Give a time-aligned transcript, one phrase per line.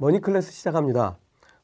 [0.00, 1.18] 머니클래스 시작합니다.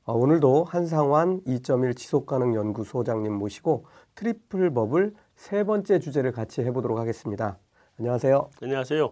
[0.05, 7.59] 어, 오늘도 한상완 2.1 지속가능연구소장님 모시고 트리플 버블 세 번째 주제를 같이 해보도록 하겠습니다.
[7.96, 8.50] 안녕하세요.
[8.61, 9.05] 안녕하세요.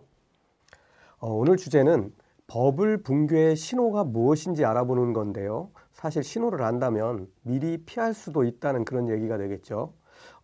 [1.21, 2.13] 어, 오늘 주제는
[2.49, 5.71] 버블 붕괴의 신호가 무엇인지 알아보는 건데요.
[5.93, 9.93] 사실 신호를 안다면 미리 피할 수도 있다는 그런 얘기가 되겠죠.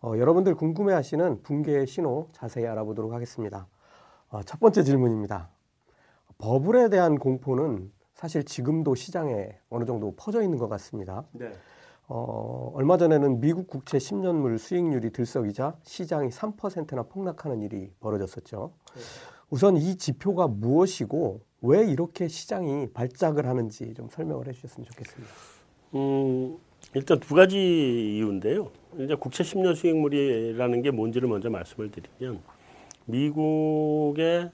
[0.01, 3.67] 어, 여러분들 궁금해하시는 붕괴의 신호 자세히 알아보도록 하겠습니다.
[4.29, 5.49] 어, 첫 번째 질문입니다.
[6.37, 11.23] 버블에 대한 공포는 사실 지금도 시장에 어느 정도 퍼져 있는 것 같습니다.
[11.31, 11.53] 네.
[12.09, 18.73] 어, 얼마 전에는 미국 국채 10년물 수익률이 들썩이자 시장이 3%나 폭락하는 일이 벌어졌었죠.
[18.93, 19.01] 네.
[19.49, 25.33] 우선 이 지표가 무엇이고 왜 이렇게 시장이 발작을 하는지 좀 설명을 해주셨으면 좋겠습니다.
[25.95, 26.57] 음,
[26.95, 27.55] 일단 두 가지
[28.17, 28.69] 이유인데요.
[28.99, 32.41] 이제 국채 10년 수익물이라는 게 뭔지를 먼저 말씀을 드리면
[33.05, 34.51] 미국의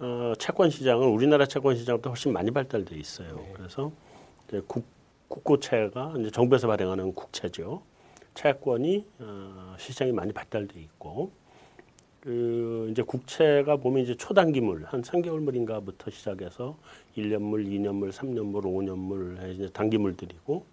[0.00, 3.36] 어, 채권 시장은 우리나라 채권 시장보다 훨씬 많이 발달돼 있어요.
[3.36, 3.52] 네.
[3.54, 3.92] 그래서
[4.48, 4.86] 이제 국,
[5.28, 7.82] 국고채가 이제 정부에서 발행하는 국채죠.
[8.32, 11.32] 채권이 어, 시장이 많이 발달돼 있고
[12.20, 16.78] 그 이제 국채가 보면 이제 초단기물 한 3개월물인가부터 시작해서
[17.16, 20.64] 1년물, 2년물, 3년물, 5년물 이제 단기물들이고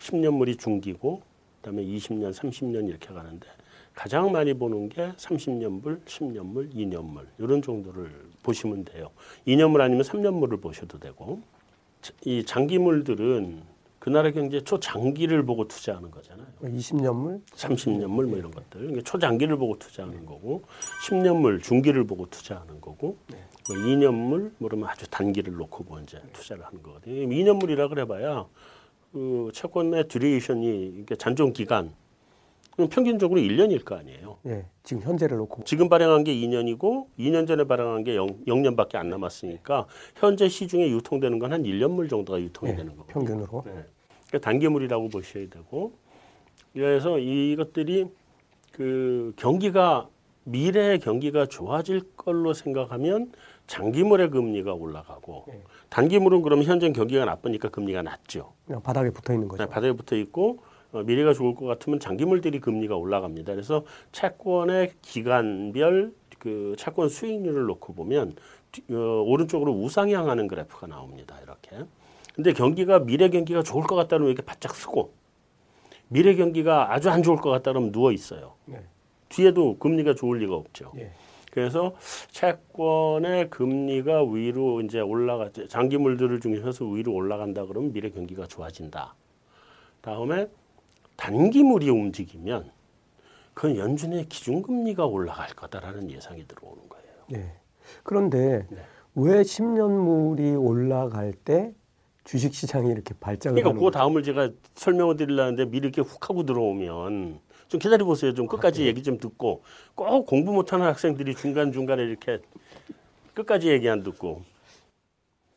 [0.00, 1.22] 10년물이 중기고
[1.60, 3.46] 그다음에 20년, 30년 이렇게 가는데
[3.94, 8.10] 가장 많이 보는 게 30년물, 10년물, 2년물 이런 정도를
[8.42, 9.10] 보시면 돼요.
[9.46, 11.40] 2년물 아니면 3년물을 보셔도 되고
[12.24, 16.48] 이 장기물들은 그 나라 경제 초장기를 보고 투자하는 거잖아요.
[16.60, 18.80] 20년물, 30년물 뭐 이런 것들.
[18.80, 20.26] 그러니까 초장기를 보고 투자하는 네.
[20.26, 20.64] 거고
[21.06, 23.38] 10년물 중기를 보고 투자하는 거고 네.
[23.68, 27.14] 뭐 2년물 뭐 그러면 아주 단기를 놓고 뭐 이제 투자를 하는 거거든요.
[27.14, 28.46] 2년물이라 그래봐야
[29.12, 31.94] 그 채권의 듀레이션이 잔존 기간
[32.72, 34.38] 그럼 평균적으로 1년일 거 아니에요.
[34.46, 35.64] 예, 지금 현재를 놓고.
[35.64, 41.38] 지금 발행한 게 2년이고 2년 전에 발행한 게 0, 0년밖에 안 남았으니까 현재 시중에 유통되는
[41.38, 43.08] 건 한 1년물 정도가 유통이 예, 되는 거고.
[43.08, 43.62] 평균으로.
[43.66, 43.72] 네.
[44.28, 45.92] 그러니까 단기물이라고 보셔야 되고.
[46.72, 48.06] 그래서 이것들이
[48.72, 50.08] 그 경기가
[50.44, 53.32] 미래의 경기가 좋아질 걸로 생각하면
[53.66, 55.60] 장기물의 금리가 올라가고 예.
[55.90, 58.54] 단기물은 그러면 현재 경기가 나쁘니까 금리가 낮죠.
[58.66, 59.62] 그냥 바닥에 붙어 있는 거죠.
[59.62, 63.52] 네, 바닥에 붙어 있고 어, 미래가 좋을 것 같으면 장기물들이 금리가 올라갑니다.
[63.52, 68.36] 그래서 채권의 기간별 그 채권 수익률을 놓고 보면
[68.90, 68.94] 어,
[69.26, 71.38] 오른쪽으로 우상향하는 그래프가 나옵니다.
[71.42, 71.84] 이렇게.
[72.34, 75.12] 근데 경기가 미래 경기가 좋을 것 같다면 이렇게 바짝 쓰고
[76.08, 78.54] 미래 경기가 아주 안 좋을 것 같다면 누워 있어요.
[78.66, 78.82] 네.
[79.28, 80.92] 뒤에도 금리가 좋을 리가 없죠.
[80.94, 81.12] 네.
[81.50, 81.94] 그래서
[82.30, 89.14] 채권의 금리가 위로 이제 올라가 장기물들을 중심해서 위로 올라간다 그러면 미래 경기가 좋아진다.
[90.00, 90.48] 다음에
[91.22, 92.68] 단기물이 움직이면
[93.54, 97.06] 그 연준의 기준금리가 올라갈 거다라는 예상이 들어오는 거예요.
[97.28, 97.52] 네.
[98.02, 98.78] 그런데 네.
[99.14, 101.72] 왜 10년물이 올라갈 때
[102.24, 107.38] 주식 시장이 이렇게 발작을 그러니까 그 다음을 제가 설명을 드리려는데 미리 이렇게 훅 하고 들어오면
[107.68, 108.34] 좀 기다려 보세요.
[108.34, 108.88] 좀 끝까지 아, 네.
[108.88, 109.62] 얘기 좀 듣고
[109.94, 112.40] 꼭 공부 못하는 학생들이 중간 중간에 이렇게
[113.34, 114.42] 끝까지 얘기 안 듣고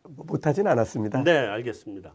[0.03, 1.23] 못하진 않았습니다.
[1.23, 2.13] 네, 알겠습니다.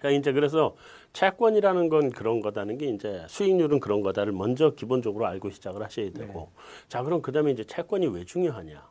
[0.00, 0.76] 자, 이제 그래서
[1.16, 6.40] 채권이라는 건 그런 거다는 게 이제 수익률은 그런 거다를 먼저 기본적으로 알고 시작을 하셔야 되고.
[6.54, 6.62] 네.
[6.88, 8.86] 자, 그럼 그 다음에 이제 채권이 왜 중요하냐?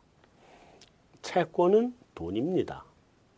[1.22, 2.84] 채권은 돈입니다.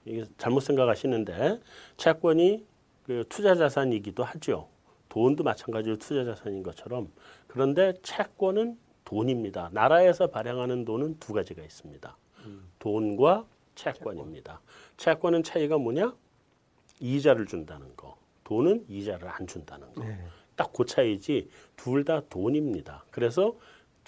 [0.07, 1.61] 이게 잘못 생각하시는데
[1.99, 2.65] 채권이
[3.03, 4.69] 그 투자 자산이기도 하죠.
[5.11, 7.13] 돈도 마찬가지로 투자 자산인 것처럼
[7.47, 9.69] 그런데 채권은 돈입니다.
[9.75, 12.17] 나라에서 발행하는 돈은 두 가지가 있습니다.
[12.47, 12.71] 음.
[12.79, 13.45] 돈과
[13.75, 14.63] 채권입니다.
[14.97, 15.35] 채권.
[15.35, 16.15] 은 차이가 뭐냐?
[17.01, 18.17] 이자를 준다는 거.
[18.49, 20.03] 돈은 이자를 안 준다는 거.
[20.03, 20.19] 네.
[20.57, 23.05] 딱그 차이지 둘 다 돈입니다.
[23.11, 23.55] 그래서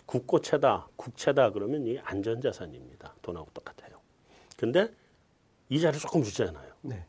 [0.06, 3.16] 국고채다, 국채다 그러면 이 안전자산입니다.
[3.20, 4.00] 돈하고 똑같아요.
[4.56, 4.88] 근데
[5.68, 6.72] 이자를 조금 주잖아요.
[6.80, 7.04] 네.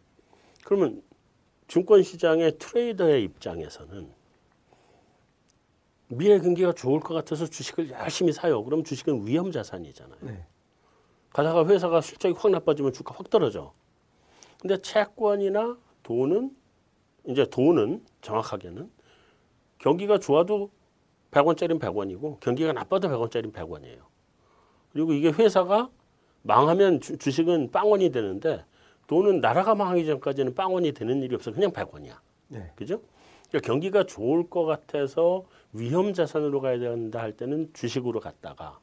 [0.66, 1.02] 그러면
[1.70, 4.12] 증권시장의 트레이더의 입장에서는
[6.10, 8.62] 미래 경기가 좋을 것 같아서 주식을 열심히 사요.
[8.66, 10.20] 그럼 주식은 위험 자산이잖아요.
[10.20, 10.46] 네.
[11.32, 13.74] 가다가 회사가 실적이 확 나빠지면 주가 확 떨어져.
[14.60, 16.58] 근데 채권이나 돈은
[17.26, 18.90] 이제 돈은 정확하게는
[19.78, 20.70] 경기가 좋아도
[21.32, 24.00] 100원짜리는 100원이고 경기가 나빠도 100원짜리는 100원이에요.
[24.92, 25.90] 그리고 이게 회사가
[26.44, 28.66] 망하면 주, 식은 빵원이 되는데
[29.08, 32.16] 돈은 나라가 망하기 전까지는 빵원이 되는 일이 없어 그냥 100원이야.
[32.50, 32.72] 네.
[32.76, 33.02] 그죠?
[33.50, 38.80] 그러니까 경기가 좋을 것 같아서 위험 자산으로 가야 된다 할 때는 주식으로 갔다가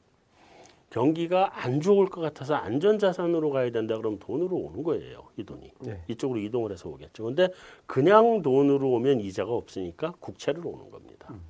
[0.91, 5.29] 경기가 안 좋을 것 같아서 안전자산으로 가야 된다 그러면 돈으로 오는 거예요.
[5.37, 5.71] 이 돈이.
[5.81, 6.03] 네.
[6.09, 7.25] 이쪽으로 이동을 해서 오겠죠.
[7.25, 7.49] 근데
[7.87, 11.29] 그냥 돈으로 오면 이자가 없으니까 국채를 오는 겁니다.
[11.31, 11.41] 음.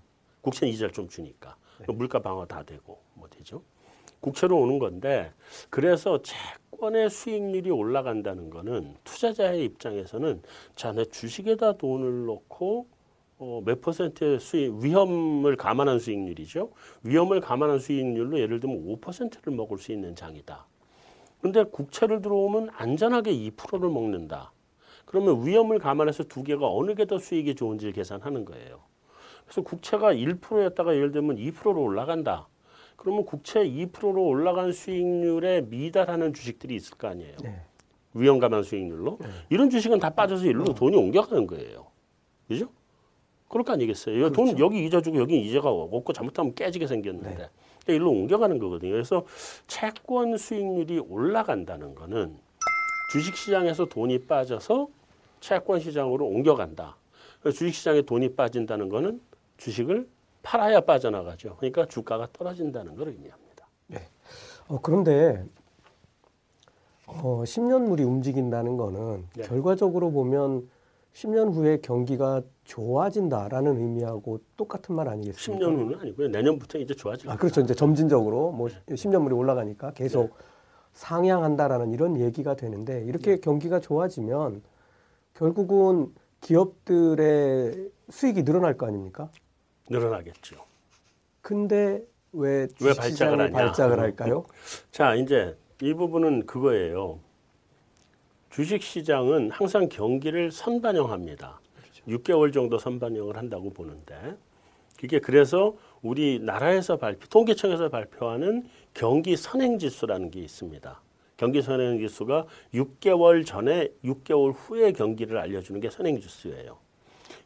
[0.40, 1.56] 국채는 이자를 좀 주니까.
[1.79, 1.93] 네.
[1.93, 3.62] 물가 방어 다 되고 뭐 되죠.
[4.20, 5.32] 국채로 오는 건데
[5.70, 10.43] 그래서 채권의 수익률이 올라간다는 거는 투자자의 입장에서는
[10.75, 12.87] 자, 내 주식에다 돈을 넣고
[13.38, 16.70] 어, 몇 퍼센트의 수익, 위험을 감안한 수익률이죠.
[17.05, 20.67] 위험을 감안한 수익률로 예를 들면 5%를 먹을 수 있는 장이다.
[21.40, 24.52] 근데 국채를 들어오면 안전하게 2%를 먹는다.
[25.05, 28.81] 그러면 위험을 감안해서 두 개가 어느 게 더 수익이 좋은지를 계산하는 거예요.
[29.44, 32.49] 그래서 국채가 1%였다가 예를 들면 2%로 올라간다.
[32.96, 37.37] 그러면 국채 2%로 올라간 수익률에 미달하는 주식들이 있을 거 아니에요.
[37.43, 37.62] 네.
[38.14, 39.19] 위험 감안 수익률로.
[39.49, 41.87] 이런 주식은 다 빠져서 일로 돈이 옮겨가는 거예요.
[42.49, 42.69] 그죠?
[43.49, 44.31] 그럴 거 아니겠어요?
[44.31, 47.50] 돈 여기 이자 주고 여기 이자가 없고 잘못하면 깨지게 생겼는데 그러니까
[47.89, 48.93] 일로 옮겨가는 거거든요.
[48.93, 49.25] 그래서
[49.67, 52.37] 채권 수익률이 올라간다는 거는
[53.12, 54.89] 주식 시장에서 돈이 빠져서
[55.41, 56.97] 채권 시장으로 옮겨간다.
[57.45, 59.21] 주식 시장에 돈이 빠진다는 거는
[59.56, 60.09] 주식을
[60.43, 61.56] 팔아야 빠져나가죠.
[61.56, 63.67] 그러니까 주가가 떨어진다는 걸 의미합니다.
[64.69, 65.45] 어, 그런데
[67.06, 69.45] 어, 10년물이 움직인다는 거는 네.
[69.45, 70.69] 결과적으로 보면
[71.15, 75.65] 10년 후에 경기가 좋아진다라는 의미하고 똑같은 말 아니겠습니까?
[75.67, 76.29] 10년 후는 아니고요.
[76.29, 77.37] 내년부터 이제 좋아질 아.
[77.37, 77.62] 그렇죠.
[77.62, 78.94] 이제 점진적으로 뭐 네.
[78.94, 80.37] 10년물이 올라가니까 계속
[80.93, 83.41] 상향한다라는 이런 얘기가 되는데 이렇게 네.
[83.41, 84.62] 경기가 좋아지면
[85.32, 89.31] 결국은 기업들의 수익이 늘어날 거 아닙니까?
[89.88, 90.56] 늘어나겠죠.
[91.41, 93.50] 근데 왜 왜 발작을 하냐?
[93.53, 94.44] 발작을 할까요?
[94.93, 97.19] 자, 이제 이 부분은 그거예요.
[98.50, 101.61] 주식 시장은 항상 경기를 선반영합니다.
[102.09, 104.37] 6개월 정도 선반영을 한다고 보는데
[104.99, 111.01] 그게 그래서 우리 나라에서 발표, 통계청에서 발표하는 경기 선행 지수라는 게 있습니다.
[111.37, 116.79] 경기 선행 지수가 6개월 전에 6개월 후의 경기를 알려주는 게 선행 지수예요.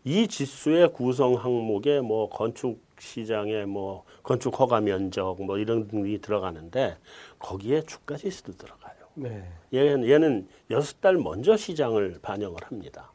[0.05, 6.97] 이 지수의 구성 항목에 뭐 건축 시장에 뭐 건축 허가 면적 뭐 이런 등이 들어가는데
[7.39, 8.95] 거기에 주가 지수도 들어가요.
[9.15, 9.45] 네.
[9.75, 13.13] 얘는 얘는 여섯 달 먼저 시장을 반영을 합니다.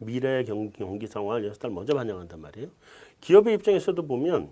[0.00, 2.68] 미래의 경, 경기 상황을 여섯 달 먼저 반영한단 말이에요.
[3.20, 4.50] 기업의 입장에서도 보면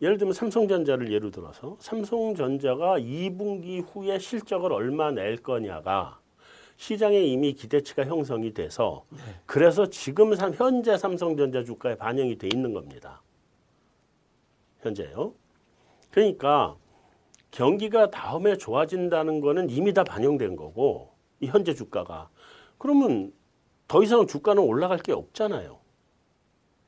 [0.00, 6.18] 예를 들면 삼성전자를 예로 들어서 삼성전자가 2분기 후에 실적을 얼마 낼 거냐가
[6.76, 9.04] 시장에 이미 기대치가 형성이 돼서
[9.46, 13.22] 그래서 지금 삼- 현재 삼성전자 주가에 반영이 돼 있는 겁니다.
[14.80, 15.34] 현재요.
[16.10, 16.76] 그러니까
[17.52, 22.28] 경기가 다음에 좋아진다는 거는 이미 다 반영된 거고 이 현재 주가가
[22.78, 23.32] 그러면
[23.92, 25.76] 더 이상 주가는 올라갈 게 없잖아요.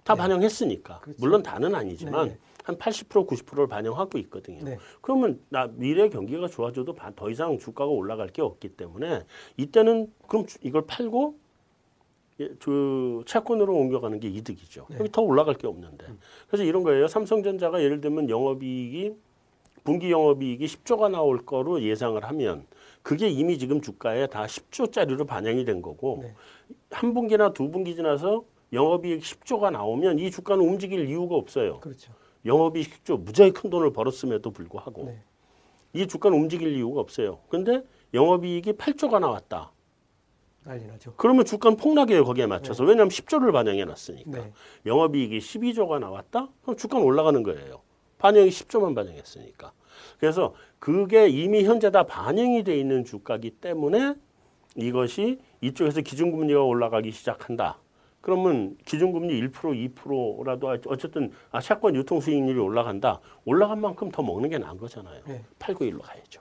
[0.05, 2.39] 다 반영했으니까 물론 다는 아니지만 네.
[2.62, 4.65] 한 80% 90%를 반영하고 있거든요.
[4.65, 4.79] 네.
[5.03, 9.21] 그러면 나 미래 경기가 좋아져도 바- 더 이상 주가가 올라갈 게 없기 때문에
[9.59, 11.35] 이때는 그럼 주- 이걸 팔고
[12.41, 14.87] 예, 그 채권으로 옮겨가는 게 이득이죠.
[14.89, 14.97] 네.
[15.01, 16.06] 여기 더 올라갈 게 없는데.
[16.06, 16.19] 음.
[16.49, 17.06] 그래서 이런 거예요.
[17.06, 19.15] 삼성전자가 예를 들면 영업이익이
[19.85, 22.67] 분기 영업이익이 10조가 나올 거로 예상을 하면
[23.05, 26.35] 그게 이미 지금 주가에 다 10조짜리로 반영이 된 거고 네.
[26.91, 31.81] 한 분기나 두 분기 지나서 영업이익 10조가 나오면 이 주가는 움직일 이유가 없어요.
[31.81, 32.12] 그렇죠.
[32.47, 35.23] 영업이익 10조 무지하게 큰 돈을 벌었음에도 불구하고 네.
[35.93, 37.41] 이 주가는 움직일 이유가 없어요.
[37.51, 37.83] 근데
[38.15, 39.71] 영업이익이 8조가 나왔다.
[40.62, 41.12] 난리 나죠.
[41.19, 44.53] 그러면 주가는 폭락해요 거기에 맞춰서 왜냐하면 10조를 반영해 놨으니까 네.
[44.87, 47.83] 영업이익이 12조가 나왔다 그럼 주가는 올라가는 거예요
[48.17, 49.75] 반영이 10조만 반영했으니까
[50.19, 54.15] 그래서 그게 이미 현재 다 반영이 돼 있는 주가기 때문에
[54.77, 57.79] 이것이 이쪽에서 기준금리가 올라가기 시작한다.
[58.20, 63.20] 그러면 기준금리 1% 2%라도 어쨌든 아 채권 유통 수익률이 올라간다.
[63.44, 65.20] 올라간 만큼 더 먹는 게 나은 거잖아요.
[65.27, 65.44] 네.
[65.58, 66.41] 8, 9, 1로 가야죠.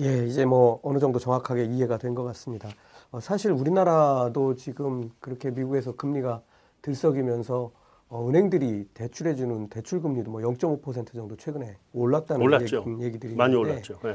[0.00, 2.68] 예, 이제 뭐 어느 정도 정확하게 이해가 된 것 같습니다.
[3.12, 6.42] 어, 사실 우리나라도 지금 그렇게 미국에서 금리가
[6.82, 7.70] 들썩이면서
[8.14, 12.84] 어, 은행들이 대출해주는 대출 금리도 뭐 0.5% 정도 최근에 올랐다는 올랐죠.
[12.86, 14.14] 얘기, 얘기 들이 많이 있는데, 올랐죠 네.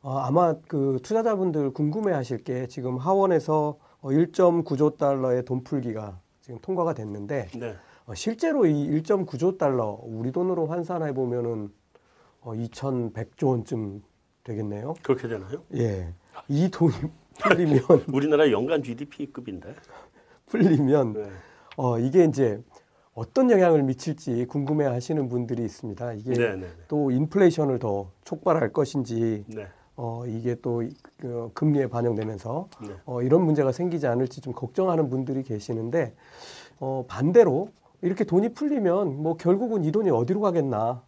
[0.00, 6.94] 어, 아마 그 투자자분들 궁금해하실 게 지금 하원에서 어, 1.9조 달러의 돈 풀기가 지금 통과가
[6.94, 7.76] 됐는데 네.
[8.06, 11.68] 어, 실제로 이 1.9조 달러 우리 돈으로 환산해 보면은
[12.40, 14.02] 어, 2,100조 원쯤
[14.44, 14.94] 되겠네요.
[15.02, 15.62] 그렇게 되나요?
[15.74, 16.14] 예,
[16.48, 16.94] 이 돈이
[17.42, 17.82] 풀리면
[18.14, 19.74] 우리나라 연간 GDP급인데
[20.46, 21.28] 풀리면 네.
[21.76, 22.62] 어 이게 이제
[23.16, 26.12] 어떤 영향을 미칠지 궁금해 하시는 분들이 있습니다.
[26.12, 26.66] 이게 네, 네, 네.
[26.86, 29.66] 또 인플레이션을 더 촉발할 것인지 네.
[29.96, 30.82] 어 이게 또
[31.16, 32.88] 그, 금리에 반영되면서 네.
[33.06, 36.14] 어 이런 문제가 생기지 않을지 좀 걱정하는 분들이 계시는데
[36.78, 37.70] 어 반대로
[38.02, 41.02] 이렇게 돈이 풀리면 뭐 결국은 이 돈이 어디로 가겠나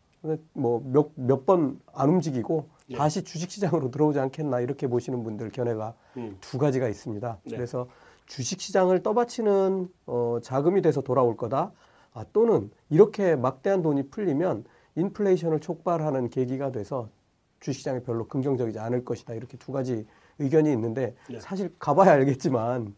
[0.54, 2.96] 뭐 몇 몇 번 안 움직이고 네.
[2.96, 6.38] 다시 주식 시장으로 들어오지 않겠나 이렇게 보시는 분들 견해가 음.
[6.40, 7.38] 두 가지가 있습니다.
[7.44, 7.56] 네.
[7.56, 7.86] 그래서
[8.24, 11.70] 주식 시장을 떠받치는 어, 자금이 돼서 돌아올 거다.
[12.18, 14.64] 아, 또는 이렇게 막대한 돈이 풀리면
[14.96, 17.08] 인플레이션을 촉발하는 계기가 돼서
[17.60, 19.34] 주식시장에 별로 긍정적이지 않을 것이다.
[19.34, 20.04] 이렇게 두 가지
[20.40, 21.38] 의견이 있는데 네.
[21.38, 22.94] 사실 가봐야 알겠지만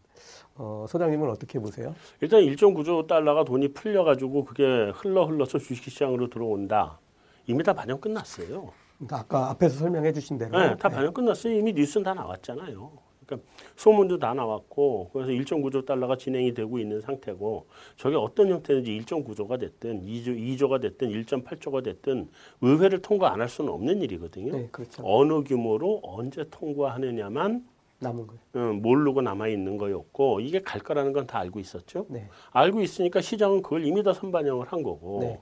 [0.55, 1.93] 어, 소장님은 어떻게 보세요?
[2.19, 6.99] 일단 1.9조 달러가 돈이 풀려가지고 그게 흘러 흘러서 주식시장으로 들어온다.
[7.45, 8.71] 이미 다 반영 끝났어요.
[9.09, 11.53] 아까 앞에서 설명해 주신 대로 네, 다 반영 끝났어요.
[11.53, 12.91] 이미 뉴스는 다 나왔잖아요.
[13.31, 17.65] 그러니까 소문도 다 나왔고 그래서 1.9조 달러가 진행이 되고 있는 상태고
[17.97, 22.29] 저게 어떤 형태든지 1.9조가 됐든 2조, 2조가 됐든 1.8조가 됐든
[22.61, 24.51] 의회를 통과 안 할 수는 없는 일이거든요.
[24.51, 25.01] 네, 그렇죠.
[25.05, 27.65] 어느 규모로 언제 통과하느냐만
[27.99, 28.41] 남은 거예요.
[28.69, 32.05] 어, 모르고 남아 있는 거였고 이게 갈 거라는 건 다 알고 있었죠.
[32.09, 32.27] 네.
[32.51, 35.19] 알고 있으니까 시장은 그걸 이미 다 선반영을 한 거고.
[35.21, 35.39] 네.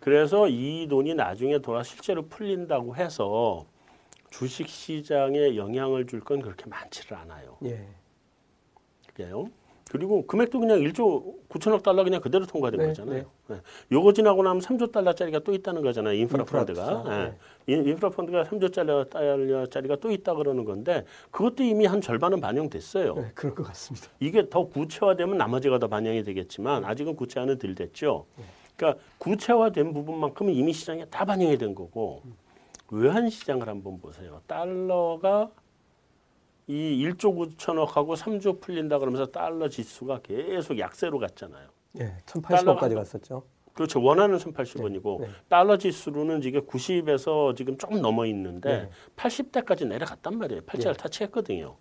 [0.00, 3.64] 그래서 이 돈이 나중에 돌아 실제로 풀린다고 해서
[4.30, 7.56] 주식 시장에 영향을 줄 건 그렇게 많지를 않아요.
[7.64, 7.86] 예.
[9.14, 9.46] 그래요.
[9.90, 13.24] 그리고 금액도 그냥 1조 9천억 달러 그냥 그대로 통과된 네, 거잖아요.
[13.48, 13.56] 네.
[13.90, 16.12] 요거 지나고 나면 3조 달러짜리가 또 있다는 거잖아요.
[16.14, 17.04] 인프라 인프라 펀드가.
[17.66, 17.72] 예.
[17.72, 23.14] 인- 인프라 펀드가 3조 달러짜리가 또 있다 그러는 건데 그것도 이미 한 절반은 반영됐어요.
[23.14, 24.08] 네, 그럴 것 같습니다.
[24.20, 28.26] 이게 더 구체화되면 나머지가 더 반영이 되겠지만 아직은 구체화는 덜 됐죠.
[28.76, 32.22] 그러니까 구체화된 부분만큼은 이미 시장에 다 반영이 된 거고
[32.90, 34.40] 외환 시장을 한번 보세요.
[34.46, 35.50] 달러가
[36.66, 41.68] 이 1조 9천억하고 3조 풀린다 그러면서 달러 지수가 계속 약세로 갔잖아요.
[42.00, 43.42] 예, 달러가 1080원까지 갔었죠.
[43.72, 44.02] 그렇죠.
[44.02, 45.32] 원하는 1080원이고 네, 네.
[45.48, 48.90] 달러 지수로는 지금 90에서 지금 조금 넘어 있는데 네.
[49.16, 50.62] 80대까지 내려갔단 말이에요.
[50.62, 50.92] 80을 네.
[50.94, 51.76] 터치했거든요.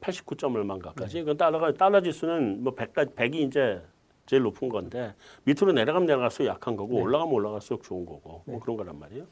[0.00, 1.24] 89 점 얼마인가까지.
[1.24, 3.82] 그 달러가 달러 지수는 뭐 100까지 100이 이제
[4.24, 7.02] 제일 높은 건데 밑으로 내려가면 내려갈수록 약한 거고 네.
[7.02, 9.26] 올라가면 올라갈수록 좋은 거고 뭐 그런 거란 말이에요.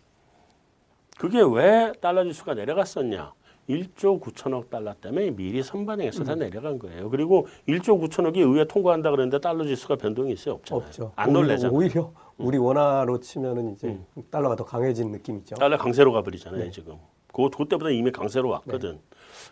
[1.19, 3.33] 그게 왜 달러 지수가 내려갔었냐?
[3.69, 6.25] 1조 9천억 달러 때문에 미리 선반영해서 음.
[6.25, 7.11] 다 내려간 거예요.
[7.11, 10.55] 그리고 1조 9천억이 의회 통과한다 그랬는데 달러 지수가 변동이 있어요?
[10.55, 10.87] 없잖아요.
[10.87, 11.13] 없죠.
[11.17, 11.77] 안 놀래잖아요.
[11.77, 13.99] 오히려 우리 원화로 치면은 이제
[14.31, 15.57] 달러가 더 강해진 느낌이죠.
[15.57, 16.71] 달러 강세로 가버리잖아요 네.
[16.71, 16.97] 지금.
[17.35, 18.99] 그 그때보다 이미 강세로 왔거든.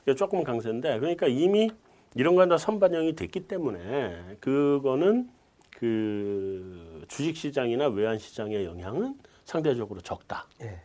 [0.04, 1.68] 그러니까 조금 강세인데 그러니까 이미
[2.14, 5.28] 이런 건 다 선반영이 됐기 때문에 그거는
[5.70, 10.46] 그 주식 시장이나 외환 시장의 영향은 상대적으로 적다.
[10.62, 10.80] 예.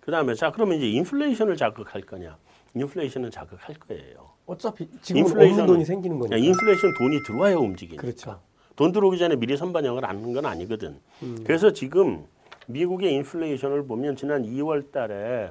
[0.00, 2.36] 그 다음에 자 그러면 이제 인플레이션을 자극할 거냐?
[2.74, 4.30] 인플레이션은 자극할 거예요.
[4.46, 6.36] 어차피 지금 없는 돈이 생기는 거니까.
[6.36, 8.00] 야, 인플레이션 돈이 들어와야 움직이니까.
[8.00, 8.40] 그렇죠.
[8.76, 11.00] 돈 들어오기 전에 미리 선반영을 하는 건 아니거든.
[11.22, 11.44] 음.
[11.44, 12.24] 그래서 지금
[12.66, 15.50] 미국의 인플레이션을 보면 지난 2월 달에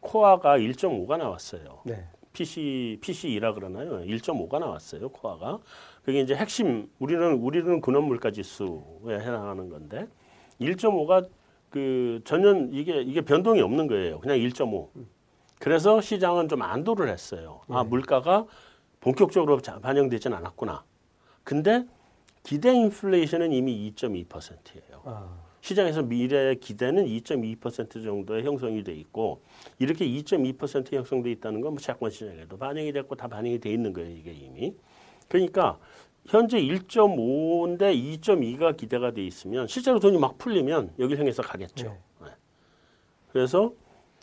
[0.00, 1.80] 코아가 1.5가 나왔어요.
[1.84, 2.06] 네.
[2.32, 4.00] PC PC이라 그러나요?
[4.04, 5.08] 1.5가 나왔어요.
[5.08, 5.58] 코아가.
[6.04, 10.06] 그게 이제 핵심 우리는 우리는 근원 물가 지수에 해당하는 건데
[10.60, 11.28] 1.5가
[11.70, 14.20] 그 전혀 이게 이게 변동이 없는 거예요.
[14.20, 14.88] 그냥 1.5.
[15.58, 17.60] 그래서 시장은 좀 안도를 했어요.
[17.68, 18.46] 아, 물가가
[19.00, 20.84] 본격적으로 자- 반영되진 않았구나.
[21.44, 21.84] 근데
[22.42, 25.02] 기대 인플레이션은 이미 2.2%예요.
[25.04, 25.28] 아,
[25.60, 29.42] 시장에서 미래의 기대는 2.2% 정도의 형성이 돼 있고
[29.78, 34.10] 이렇게 2.2% 형성돼 있다는 건 뭐 채권 시장에도 반영이 됐고 다 반영이 돼 있는 거예요
[34.16, 34.72] 이게 이미
[35.28, 35.78] 그러니까
[36.28, 41.86] 현재 1.5인데 2.2가 기대가 돼 있으면 실제로 돈이 막 풀리면 여기를 향해서 가겠죠.
[41.86, 41.98] 네.
[42.26, 42.30] 네.
[43.32, 43.72] 그래서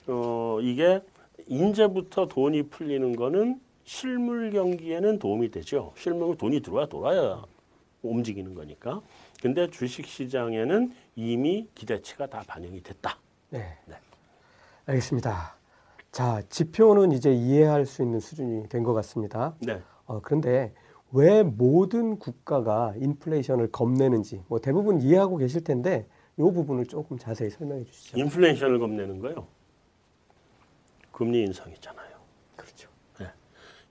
[0.08, 1.02] 어 이게
[1.48, 5.94] 이제부터 돈이 풀리는 거는 실물 경기에는 도움이 되죠.
[5.98, 7.44] 실물 돈이 들어와 돌아야
[8.04, 9.02] 움직이는 거니까.
[9.42, 13.18] 근데 주식 시장에는 이미 기대치가 다 반영이 됐다.
[13.50, 13.78] 네.
[13.86, 13.96] 네.
[14.86, 15.56] 알겠습니다.
[16.12, 19.56] 자, 지표는 이제 이해할 수 있는 수준이 된 것 같습니다.
[19.60, 19.82] 네.
[20.06, 20.72] 어, 그런데
[21.12, 26.08] 왜 모든 국가가 인플레이션을 겁내는지 뭐 대부분 이해하고 계실 텐데
[26.38, 28.20] 이 부분을 조금 자세히 설명해 주시죠.
[28.20, 29.48] 인플레이션을 겁내는 거요.
[31.12, 32.16] 금리 인상이잖아요.
[32.56, 32.90] 그렇죠.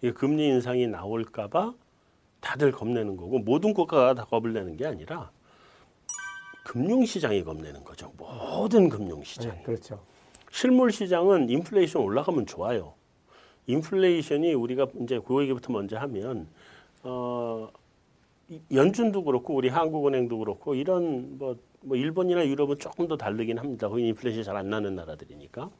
[0.03, 1.75] 이 금리 인상이 나올까봐
[2.41, 5.31] 다들 겁내는 거고 모든 국가가 다 겁을 내는 게 아니라
[6.67, 8.13] 금융시장이 겁내는 거죠.
[8.19, 9.57] 모든 금융시장이.
[9.57, 10.05] 네, 그렇죠.
[10.51, 12.93] 실물 시장은 인플레이션 올라가면 좋아요.
[13.67, 16.49] 인플레이션이 우리가 이제 그 얘기부터 먼저 하면
[17.05, 17.69] 어
[18.49, 23.89] 이- 연준도 그렇고 우리 한국은행도 그렇고 이런 뭐, 뭐 일본이나 유럽은 조금 더 다르긴 합니다.
[23.89, 25.71] 거기 인플레이션이 잘 안 나는 나라들이니까.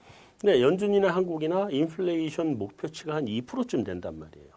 [0.41, 4.49] 근데 연준이나 한국이나 인플레이션 목표치가 한 2%쯤 된단 말이에요.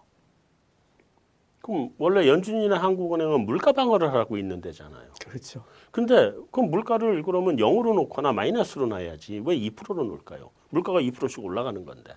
[1.61, 5.09] 그럼 원래 연준이나 한국은행은 물가 방어를 하고 있는 데잖아요.
[5.25, 5.63] 그렇죠.
[5.91, 10.51] 근데 그럼 물가를 그러면 0으로 놓거나 마이너스로 놔야지 왜 2%로 놓을까요?
[10.69, 12.13] 물가가 2%씩 올라가는 건데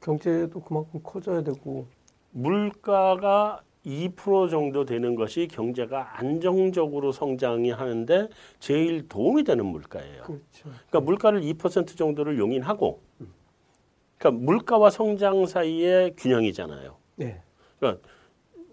[0.00, 1.86] 경제도 그만큼 커져야 되고
[2.30, 10.22] 물가가 2% 정도 되는 것이 경제가 안정적으로 성장이 하는데 제일 도움이 되는 물가예요.
[10.22, 10.44] 그렇죠.
[10.62, 13.00] 그러니까 물가를 2% 정도를 용인하고
[14.18, 16.96] 그러니까 물가와 성장 사이의 균형이잖아요.
[17.16, 17.42] 네.
[17.78, 18.06] 그러니까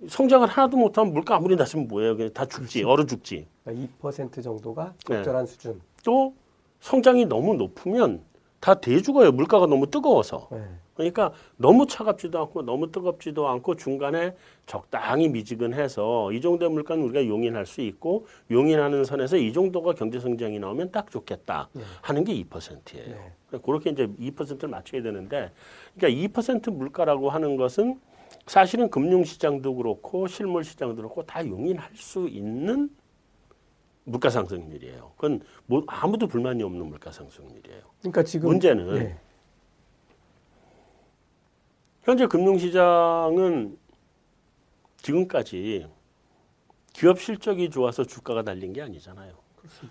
[0.08, 2.18] 성장을 하나도 못하면 물가 아무리 낮으면 뭐예요?
[2.18, 3.48] 그냥 다 죽지, 얼어 죽지.
[3.66, 5.16] 2% 정도가 네.
[5.16, 5.82] 적절한 수준.
[6.04, 6.36] 또
[6.82, 8.22] 성장이 너무 높으면
[8.60, 9.32] 다 대죽어요.
[9.32, 10.50] 물가가 너무 뜨거워서.
[10.52, 10.68] 네.
[10.98, 14.36] 그러니까 너무 차갑지도 않고 너무 뜨겁지도 않고 중간에
[14.66, 20.60] 적당히 미지근해서 이 정도의 물가는 우리가 용인할 수 있고 용인하는 선에서 이 정도가 경제 성장이
[20.60, 21.70] 나오면 딱 좋겠다
[22.02, 23.16] 하는 게 2%예요.
[23.52, 23.60] 네.
[23.64, 25.52] 그렇게 이제 2%를 맞춰야 되는데
[25.96, 28.00] 그러니까 2% 물가라고 하는 것은
[28.48, 32.90] 사실은 금융 시장도 그렇고 실물 시장도 그렇고 다 용인할 수 있는
[34.04, 35.12] 물가 상승률이에요.
[35.16, 37.82] 그건 뭐 아무도 불만이 없는 물가 상승률이에요.
[38.00, 39.18] 그러니까 지금 문제는 네.
[42.08, 43.78] 현재 금융시장은
[44.96, 45.88] 지금까지
[46.94, 49.34] 기업 실적이 좋아서 주가가 달린 게 아니잖아요.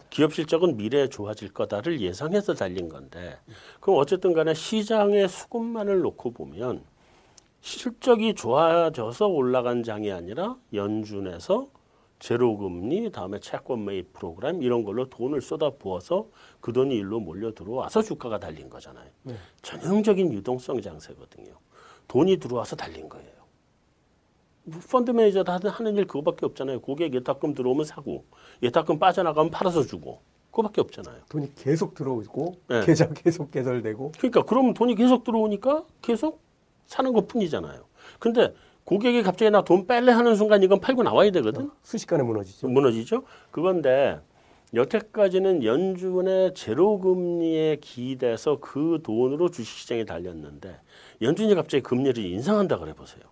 [0.08, 3.37] 기업 실적은 미래에 좋아질 거다를 예상해서 달린 건데
[3.80, 6.85] 그럼 어쨌든 간에 시장의 수급만을 놓고 보면
[7.61, 11.68] 실적이 좋아져서 올라간 장이 아니라 연준에서
[12.18, 16.28] 제로금리 다음에 채권 매입 프로그램 이런 걸로 돈을 쏟아 부어서
[16.62, 19.11] 그 돈이 일로 몰려 들어와서 주가가 달린 거잖아요.
[19.25, 19.35] 네.
[19.61, 21.52] 전형적인 유동성 장세거든요.
[22.09, 23.27] 돈이 들어와서 달린 거예요.
[24.91, 26.81] 펀드 매니저도 하는, 하는 일 그거밖에 없잖아요.
[26.81, 28.25] 고객 예탁금 들어오면 사고,
[28.63, 30.21] 예탁금 빠져나가면 팔아서 주고,
[30.51, 31.21] 그거밖에 없잖아요.
[31.29, 32.85] 돈이 계속 들어오고 네.
[32.85, 36.41] 계좌 계속 개설되고 그러니까 그러면 돈이 계속 들어오니까 계속
[36.87, 37.85] 사는 것 뿐이잖아요.
[38.19, 41.71] 근데 고객이 갑자기 나 돈 뺄래 하는 순간 이건 팔고 나와야 되거든.
[41.83, 42.69] 순식간에 무너지죠.
[42.69, 43.25] 무너지죠.
[43.51, 44.19] 그건데
[44.75, 50.80] 여태까지는 연준의 제로금리에 기대서 그 돈으로 주식시장에 달렸는데
[51.23, 53.23] 연준이 갑자기 금리를 인상한다 그래 보세요.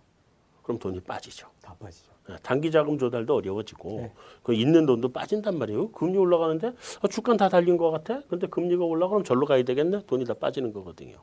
[0.63, 1.47] 그럼 돈이 빠지죠.
[1.61, 2.11] 다 빠지죠.
[2.29, 4.13] 예, 단기 자금 조달도 어려워지고 네.
[4.41, 5.91] 그 있는 돈도 빠진단 말이에요.
[5.91, 8.21] 금리 올라가는데 아, 주가는 다 달린 것 같아.
[8.27, 10.01] 근데 금리가 올라가면 절로 가야 되겠네.
[10.07, 11.17] 돈이 다 빠지는 거거든요.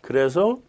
[0.00, 0.60] 그래서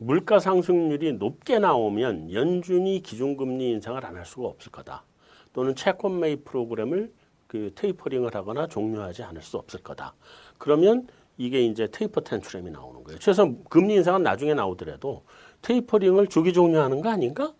[0.00, 5.04] 물가 상승률이 높게 나오면 연준이 기준금리 인상을 안 할 수가 없을 거다.
[5.52, 7.12] 또는 채권 매입 프로그램을
[7.52, 10.14] 그 테이퍼링을 하거나 종료하지 않을 수 없을 거다.
[10.56, 11.06] 그러면
[11.36, 13.18] 이게 이제 taper tantrum이 나오는 거예요.
[13.18, 15.24] 최소한 금리 인상은 나중에 나오더라도
[15.60, 17.52] 테이퍼링을 조기 종료하는 거 아닌가?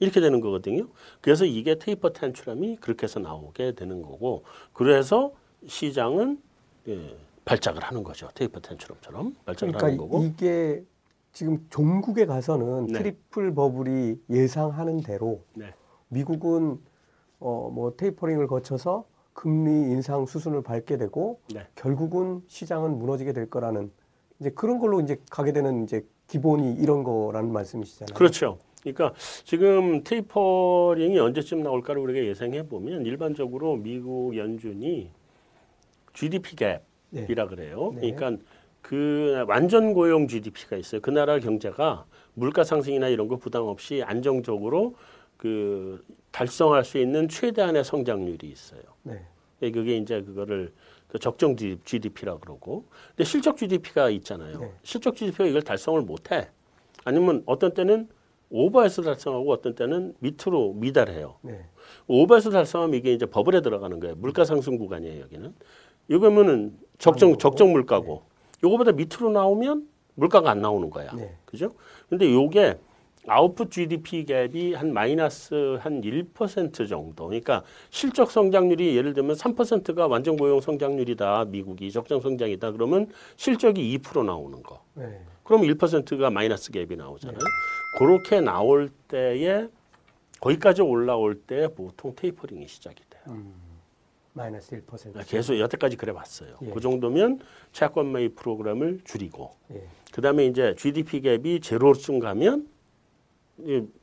[0.00, 0.86] 이렇게 되는 거거든요.
[1.22, 5.32] 그래서 이게 taper tantrum이 그렇게 해서 나오게 되는 거고, 그래서
[5.66, 6.38] 시장은
[6.88, 8.28] 예, 발작을 하는 거죠.
[8.34, 10.24] taper tantrum처럼 발작을 하는 그러니까 거고.
[10.24, 10.84] 이게
[11.32, 12.98] 지금 종국에 가서는 네.
[12.98, 15.72] 트리플 버블이 예상하는 대로 네.
[16.08, 16.78] 미국은
[17.40, 21.66] 어 뭐 테이퍼링을 거쳐서 금리 인상 수순을 밟게 되고 네.
[21.74, 23.90] 결국은 시장은 무너지게 될 거라는
[24.40, 28.14] 이제 그런 걸로 이제 가게 되는 이제 기본이 이런 거라는 말씀이시잖아요.
[28.14, 28.58] 그렇죠.
[28.82, 29.12] 그러니까
[29.44, 35.10] 지금 테이퍼링이 언제쯤 나올까를 우리가 예상해 보면 일반적으로 미국 연준이
[36.14, 37.26] GDP 네.
[37.26, 37.92] 갭이라 그래요.
[37.94, 38.12] 네.
[38.12, 38.42] 그러니까
[38.80, 41.00] 그 완전 고용 GDP가 있어요.
[41.00, 44.96] 그 나라 경제가 물가 상승이나 이런 거 부담 없이 안정적으로
[45.42, 48.80] 그 달성할 수 있는 최대한의 성장률이 있어요.
[49.02, 49.26] 네.
[49.62, 50.72] 예, 그게 이제 그거를
[51.08, 54.60] 그 적정 GDP라 그러고, 근데 실적 GDP가 있잖아요.
[54.60, 54.72] 네.
[54.84, 56.48] 실적 GDP가 이걸 달성을 못 해.
[57.04, 58.08] 아니면 어떤 때는
[58.50, 61.38] 오버해서 달성하고 어떤 때는 밑으로 미달해요.
[61.42, 61.66] 네.
[62.06, 64.14] 오버해서 달성하면 이게 이제 버블에 들어가는 거예요.
[64.14, 65.52] 물가 상승 구간이에요, 여기는.
[66.06, 67.36] 이거면은 적정.
[67.36, 68.22] 적정 물가고.
[68.62, 71.10] 요거보다 밑으로 나오면 물가가 안 나오는 거야.
[71.16, 71.36] 네.
[71.46, 71.72] 그죠?
[72.08, 72.78] 근데 요게
[73.26, 77.26] 아웃풋 GDP 갭이 한 마이너스 한 1% 정도.
[77.26, 81.46] 그러니까 실적 성장률이 예를 들면 3%가 완전 고용 성장률이다.
[81.46, 82.72] 미국이 적정 성장이다.
[82.72, 84.82] 그러면 실적이 2% 나오는 거.
[84.94, 85.20] 네.
[85.44, 87.38] 그럼 1%가 마이너스 갭이 나오잖아요.
[87.98, 89.68] 그렇게 나올 때에
[90.40, 93.22] 거기까지 올라올 때 보통 테이퍼링이 시작이 돼요.
[93.28, 93.54] 음,
[94.32, 95.28] 마이너스 1%.
[95.28, 96.56] 계속 여태까지 그래 왔어요.
[96.62, 96.70] 예.
[96.70, 97.38] 그 정도면
[97.70, 99.84] 채권 매입 프로그램을 줄이고 예.
[100.10, 102.71] 그다음에 이제 GDP 갭이 제로쯤 가면 이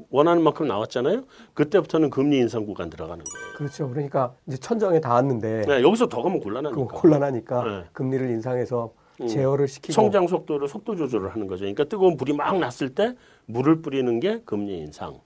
[0.10, 1.24] 원하는 만큼 나왔잖아요.
[1.54, 3.58] 그때부터는 금리 인상 구간 들어가는 거예요.
[3.58, 3.90] 그렇죠.
[3.90, 6.86] 그러니까 이제 천정에 닿았는데 네, 여기서 더 가면 그 곤란하니까.
[6.86, 7.84] 곤란하니까 네.
[7.94, 9.28] 금리를 인상해서 음.
[9.28, 11.62] 제어를 시키고 성장 속도를 속도 조절을 하는 거죠.
[11.62, 15.20] 그러니까 뜨거운 불이 막 났을 때 물을 뿌리는 게 금리 인상.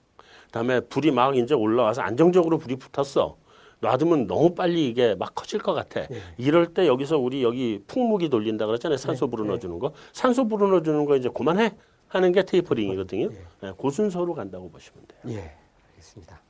[0.46, 3.36] 그다음에 불이 막 이제 올라와서 안정적으로 불이 붙었어.
[3.80, 6.00] 놔두면 너무 빨리 이게 막 커질 것 같아.
[6.00, 6.08] 예.
[6.38, 8.96] 이럴 때 여기서 우리 여기 풍목이 돌린다 그랬잖아요.
[8.96, 9.92] 산소 네, 불어넣어 주는 거.
[10.12, 11.72] 산소 불어넣어 주는 거 이제 그만해
[12.14, 13.24] 하는 게 테이퍼링이거든요.
[13.24, 13.66] 예.
[13.66, 15.36] 네, 그 순서로 간다고 보시면 돼요.
[15.36, 15.52] 예,
[15.90, 16.40] 알겠습니다.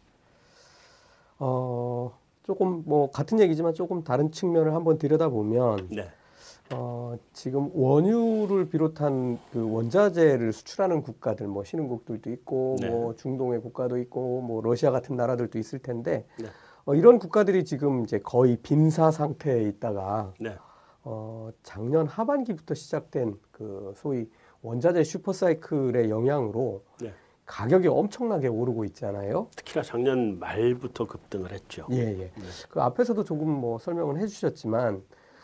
[1.38, 6.10] 어, 조금 뭐 같은 얘기지만 조금 다른 측면을 한번 들여다보면 네.
[6.70, 12.90] 어, 지금 원유를 비롯한 그 원자재를 수출하는 국가들 뭐 신흥국들도 있고 네.
[12.90, 16.46] 뭐 중동의 국가도 있고 뭐 러시아 같은 나라들도 있을 텐데 네.
[16.84, 20.58] 어, 이런 국가들이 지금 이제 거의 빈사 상태에 있다가 네.
[21.04, 24.28] 어, 작년 하반기부터 시작된 그 소위
[24.64, 27.12] 원자재 슈퍼사이클의 영향으로 네.
[27.44, 29.48] 가격이 엄청나게 오르고 있잖아요.
[29.54, 31.86] 특히나 작년 말부터 급등을 했죠.
[31.92, 32.30] 예, 예.
[32.70, 35.02] 그 앞에서도 조금 뭐 설명을 해주셨지만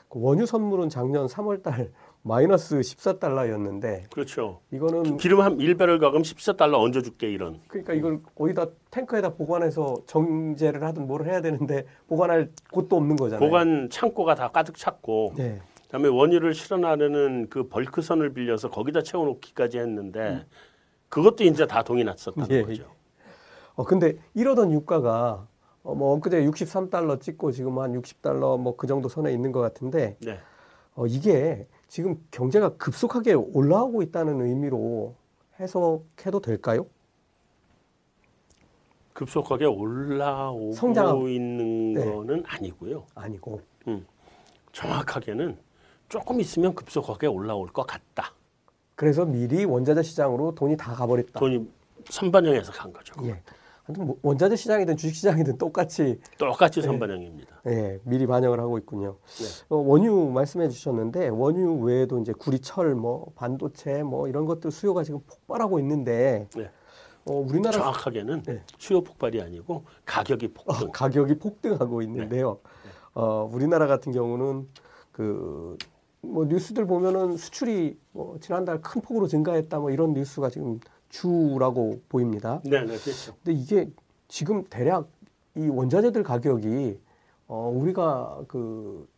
[0.09, 1.91] 그 원유 선물은 작년 3월달
[2.23, 4.61] 마이너스 14달러였는데 그렇죠.
[4.71, 7.61] 이거는 기름 한 1배럴 가금 14달러 얹어줄게 이런.
[7.69, 13.47] 그러니까 이걸 어디다 탱커에다 보관해서 정제를 하든 뭘 해야 되는데 보관할 곳도 없는 거잖아요.
[13.47, 15.61] 보관 창고가 다 가득 찼고 네.
[15.91, 20.47] 그다음에 원유를 실어나르는 그 벌크선을 빌려서 거기다 채워놓기까지 했는데
[21.09, 22.85] 그것도 이제 다 동이 났었다는 예, 거죠.
[23.75, 25.49] 어 근데 이러던 유가가
[25.83, 30.17] 어, 뭐 엊그제 63달러 찍고 지금 한 60달러 뭐 그 정도 선에 있는 것 같은데
[30.21, 30.39] 네.
[30.95, 35.17] 어 이게 지금 경제가 급속하게 올라오고 있다는 의미로
[35.59, 36.87] 해석해도 될까요?
[39.13, 42.05] 급속하게 올라오고 성장하고- 있는 네.
[42.05, 43.07] 거는 아니고요.
[43.17, 43.61] 아니고
[44.73, 45.59] 정확하게는
[46.11, 48.35] 조금 있으면 급속하게 올라올 것 같다.
[48.97, 51.39] 그래서 미리 원자재 시장으로 돈이 다 가버렸다.
[51.39, 51.67] 돈이
[52.11, 53.15] 선반영해서 간 거죠.
[53.25, 53.41] 예.
[53.87, 56.87] 뭐 원자재 시장이든 주식 시장이든 똑같이 똑같이 네.
[56.87, 57.63] 선반영입니다.
[57.69, 59.17] 예, 미리 반영을 하고 있군요.
[59.39, 59.47] 네.
[59.69, 65.03] 어, 원유 말씀해 주셨는데 원유 외에도 이제 구리, 철, 뭐 반도체 뭐 이런 것들 수요가
[65.03, 66.71] 지금 폭발하고 있는데 네.
[67.25, 68.63] 어, 우리나라 정확하게는 네.
[68.79, 70.91] 수요 폭발이 아니고 가격이 어, 폭등.
[70.93, 72.59] 가격이 폭등하고 있는데요.
[72.85, 72.91] 네.
[73.15, 74.69] 어, 우리나라 같은 경우는
[75.13, 75.77] 그
[76.23, 82.61] 뭐 뉴스들 보면은 수출이 뭐 지난달 큰 폭으로 증가했다 뭐 이런 뉴스가 지금 주라고 보입니다.
[82.65, 83.35] 네, 네, 그렇죠.
[83.43, 83.91] 근데 이게
[84.29, 85.09] 지금 대략
[85.57, 87.01] 이 원자재들 가격이
[87.49, 89.09] 어 우리가 그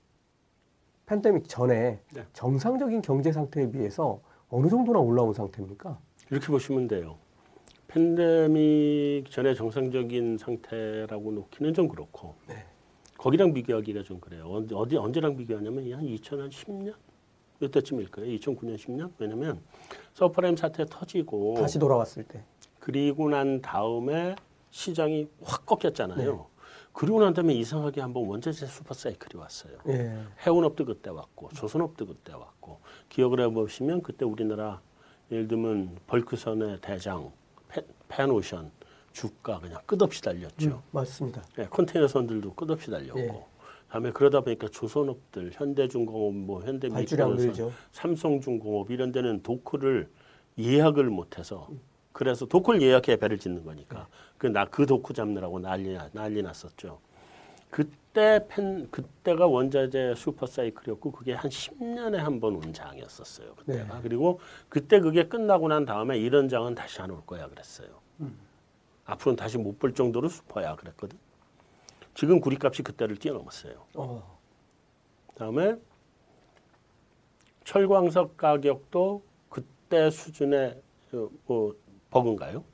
[1.06, 2.26] 팬데믹 전에 네.
[2.32, 5.98] 정상적인 경제 상태에 비해서 어느 정도나 올라온 상태입니까?
[6.30, 7.16] 이렇게 보시면 돼요.
[7.88, 12.64] 팬데믹 전에 정상적인 상태라고 놓기는 좀 그렇고 네.
[13.22, 14.46] 거기랑 비교하기가 좀 그래요.
[14.46, 16.92] 어디, 어디 언제랑 비교하냐면 한 2010년
[17.60, 18.36] 이때쯤일 거예요.
[18.36, 19.60] 2009년 10년 왜냐면
[20.14, 22.42] 서프라임 사태 터지고 다시 돌아왔을 때.
[22.80, 24.34] 그리고 난 다음에
[24.70, 26.32] 시장이 확 꺾였잖아요.
[26.32, 26.38] 네.
[26.92, 29.78] 그리고 난 다음에 이상하게 한번 원자재 슈퍼 사이클이 왔어요.
[29.86, 30.18] 예.
[30.44, 34.80] 해운업도 그때 왔고 조선업도 그때 왔고 기억을 해보시면 그때 우리나라
[35.30, 37.30] 예를 들면 벌크선의 대장
[37.68, 38.72] 펜, 펜오션
[39.12, 40.70] 주가 그냥 끝없이 달렸죠.
[40.70, 41.42] 음, 맞습니다.
[41.58, 43.44] 예, 컨테이너 선들도 끝없이 달렸고 예.
[43.90, 46.62] 다음에 그러다 보니까 조선업들 현대중공업 뭐
[47.48, 47.72] 늘죠.
[47.92, 50.08] 삼성중공업 이런 데는 도크를
[50.58, 51.68] 예약을 못해서
[52.12, 54.06] 그래서 도크를 예약해 배를 짓는 거니까
[54.38, 56.98] 그나그 도크 잡느라고 난리 나- 난리 났었죠.
[57.70, 63.54] 그때 펜 그때가 원자재 슈퍼 사이클이었고 그게 한 10년에 한 번 온 장이었었어요.
[63.56, 67.88] 그때가 그리고 그때 그게 끝나고 난 다음에 이런 장은 다시 안 올 거야 그랬어요.
[69.12, 71.18] 앞으로는 다시 못 볼 정도로 슈퍼야 그랬거든.
[72.14, 73.84] 지금 구리값이 그때를 뛰어넘었어요.
[73.94, 74.38] 어.
[75.34, 75.76] 다음에
[77.64, 80.80] 철광석 가격도 그때 수준의
[81.12, 81.74] 어, 뭐
[82.10, 82.64] 버그인가요?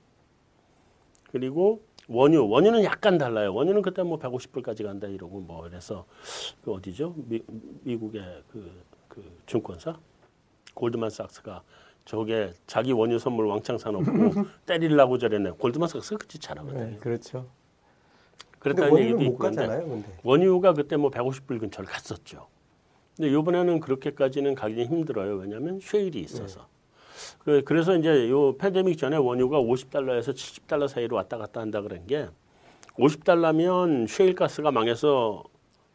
[1.30, 3.52] 그리고 원유, 원유는 약간 달라요.
[3.54, 6.06] 원유는 그때 뭐 150불까지 간다 이러고 뭐 그래서
[6.64, 7.14] 그 어디죠?
[7.16, 7.42] 미,
[7.82, 9.98] 미국의 그, 그 증권사
[10.74, 11.62] 골드만삭스가
[12.12, 14.02] 저게 자기 원유 선물 왕창 사놓고
[14.64, 15.50] 때리려고 저랬네.
[15.58, 16.82] 골드만삭스가 그치 잘하거든요.
[16.86, 17.44] 네, 그렇죠.
[18.60, 20.08] 그랬다는 얘기도 있고 가잖아요, 근데.
[20.22, 22.46] 원유가 그때 뭐 150불 근처를 갔었죠.
[23.14, 25.36] 근데 이번에는 그렇게까지는 가기 힘들어요.
[25.36, 26.66] 왜냐하면 쉐일이 있어서.
[27.44, 32.26] 그- 그래서 이제 요 팬데믹 전에 원유가 50달러에서 70달러 사이로 왔다 갔다 한다 그런 게
[32.98, 35.44] 50달러면 쉐일 가스가 망해서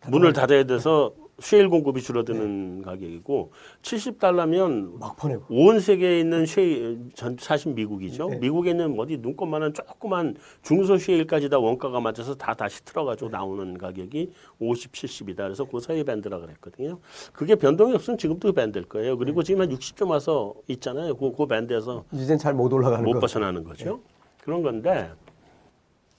[0.09, 5.45] 문을 닫아야 돼서 쉐일 공급이 줄어드는 가격이고 70달러면 막 보내고.
[5.49, 8.29] 온 세계에 있는 쉐일 전 사실 미국이죠.
[8.29, 8.37] 네.
[8.37, 14.31] 미국에 있는 어디 눈꽃만한 조그만 중소 쉐일까지 다 원가가 맞아서 다 다시 틀어가지고 나오는 가격이
[14.59, 15.37] 50, 70이다.
[15.37, 16.99] 그래서 그 사이 밴드라 그랬거든요.
[17.33, 19.17] 그게 변동이 없으면 지금도 그 밴드일 거예요.
[19.17, 21.15] 그리고 지금 한 60점 와서 있잖아요.
[21.15, 23.19] 그, 그 밴드에서 이젠 잘 못 올라가는 못 거.
[23.21, 24.01] 벗어나는 거죠.
[24.43, 25.09] 그런 건데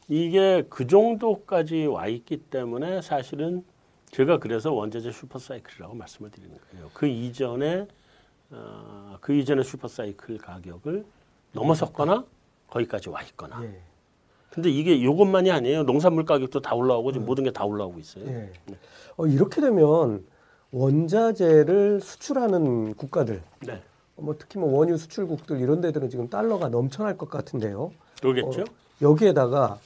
[0.08, 3.62] 이게 그 정도까지 와 있기 때문에 사실은
[4.14, 6.88] 제가 그래서 원자재 슈퍼사이클이라고 말씀을 드리는 거예요.
[6.94, 7.88] 그 이전에
[8.50, 11.04] 어, 그 이전에 슈퍼사이클 가격을
[11.52, 12.24] 넘어섰거나
[12.70, 13.62] 거기까지 와 있거나.
[13.64, 13.80] 예.
[14.50, 15.82] 근데 이게 이것만이 아니에요.
[15.82, 18.24] 농산물 가격도 다 올라오고 지금 모든 게 다 올라오고 있어요.
[18.26, 18.52] 예.
[19.16, 20.24] 어, 이렇게 되면
[20.70, 23.82] 원자재를 수출하는 국가들, 네,
[24.16, 27.90] 뭐 특히 뭐 원유 수출국들 이런 데들은 지금 달러가 넘쳐날 것 같은데요.
[28.20, 28.62] 그러겠죠.
[28.62, 28.64] 어,
[29.02, 29.78] 여기에다가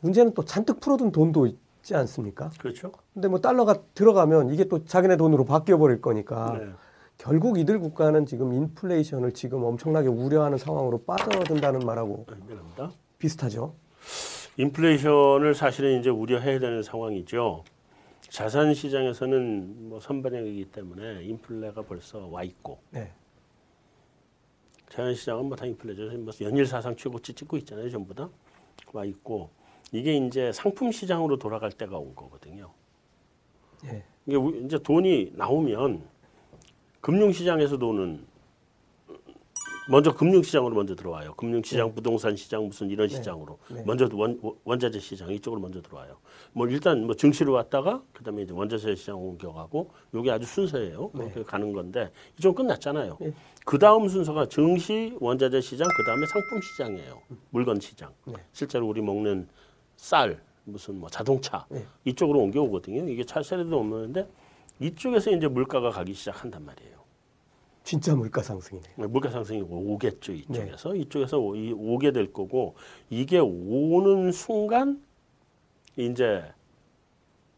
[0.00, 1.48] 문제는 또 잔뜩 풀어둔 돈도
[1.86, 2.50] 있지 않습니까?
[2.58, 2.90] 그렇죠.
[3.14, 6.72] 근데 뭐 달러가 들어가면 이게 또 자기네 돈으로 바뀌어 버릴 거니까 네.
[7.16, 12.26] 결국 이들 국가는 지금 인플레이션을 지금 엄청나게 우려하는 상황으로 빠져든다는 말하고
[12.76, 12.88] 네.
[13.18, 13.74] 비슷하죠.
[14.58, 17.64] 인플레이션을 사실은 이제 우려해야 되는 상황이죠.
[18.28, 23.12] 자산 시장에서는 뭐 선반영이기 때문에 인플레가 벌써 와 있고 네.
[24.90, 28.28] 자연시장은 뭐 당연히 플레저 뭐 연일 사상 최고치 찍고 있잖아요, 전부 다.
[28.92, 29.50] 와 있고
[29.92, 32.70] 이게 이제 상품 시장으로 돌아갈 때가 온 거거든요.
[33.86, 34.02] 예.
[34.26, 36.02] 이게 우- 이제 돈이 나오면
[37.00, 38.26] 금융 시장에서 돈은
[39.88, 41.34] 먼저 금융 시장으로 먼저 들어와요.
[41.34, 43.84] 금융 시장, 부동산 시장 무슨 이런 시장으로 네.
[43.86, 46.16] 먼저 원, 원자재 시장 이쪽으로 먼저 들어와요.
[46.52, 51.10] 뭐 일단 뭐 증시로 왔다가 그다음에 이제 원자재 시장 옮겨가고 요게 아주 순서예요.
[51.10, 53.16] 그렇게 가는 건데 이쪽 끝났잖아요.
[53.20, 53.32] 네.
[53.64, 57.22] 그 다음 순서가 증시, 원자재 시장, 그 다음에 상품 시장이에요.
[57.50, 58.12] 물건 시장.
[58.24, 58.34] 네.
[58.52, 59.46] 실제로 우리 먹는
[59.96, 61.84] 쌀, 무슨 뭐 자동차 네.
[62.04, 63.08] 이쪽으로 옮겨오거든요.
[63.08, 64.28] 이게 차세대도 없는데
[64.80, 66.96] 이쪽에서 이제 물가가 가기 시작한단 말이에요.
[67.84, 69.08] 진짜 물가 상승이네요.
[69.08, 72.74] 물가 상승이 오겠죠 이쪽에서 이쪽에서 오- 이- 오게 될 거고
[73.10, 75.00] 이게 오는 순간
[75.96, 76.42] 이제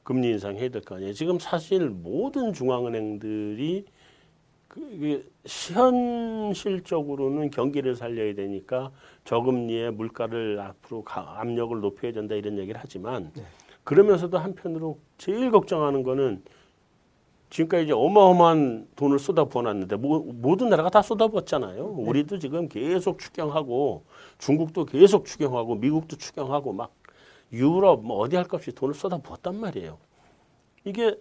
[0.02, 1.12] 금리 인상 해야 될 거 아니에요.
[1.14, 3.86] 지금 사실 모든 중앙은행들이
[5.46, 8.90] 현실적으로는 경기를 살려야 되니까
[9.24, 13.32] 저금리에 물가를 앞으로 가- 압력을 높여야 된다 이런 얘기를 하지만
[13.84, 16.42] 그러면서도 한편으로 제일 걱정하는 거는
[17.50, 21.82] 지금까지 이제 어마어마한 돈을 쏟아부어놨는데 모, 모든 나라가 다 쏟아부었잖아요.
[21.82, 24.04] 우리도 지금 계속 추경하고
[24.36, 26.92] 중국도 계속 추경하고 미국도 추경하고 막
[27.52, 29.96] 유럽 뭐 어디 할 것 없이 돈을 쏟아부었단 말이에요.
[30.84, 31.18] 이게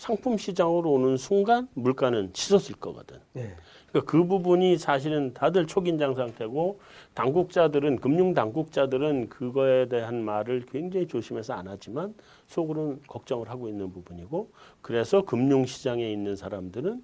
[0.00, 3.18] 상품 시장으로 오는 순간 물가는 치솟을 거거든.
[3.36, 3.54] 예.
[3.90, 6.80] 그러니까 그 부분이 사실은 다들 초긴장 상태고
[7.14, 12.14] 당국자들은 금융 당국자들은 그거에 대한 말을 굉장히 조심해서 안 하지만
[12.46, 14.50] 속으로는 걱정을 하고 있는 부분이고
[14.82, 17.02] 그래서 금융 시장에 있는 사람들은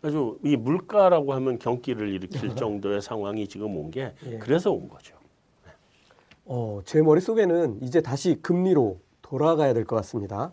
[0.00, 4.38] 아주 이 물가라고 하면 경기를 일으킬 정도의 상황이 지금 온게 예.
[4.38, 5.16] 그래서 온 거죠.
[6.46, 10.52] 어, 제 머릿속에는 이제 다시 금리로 돌아가야 될 것 같습니다.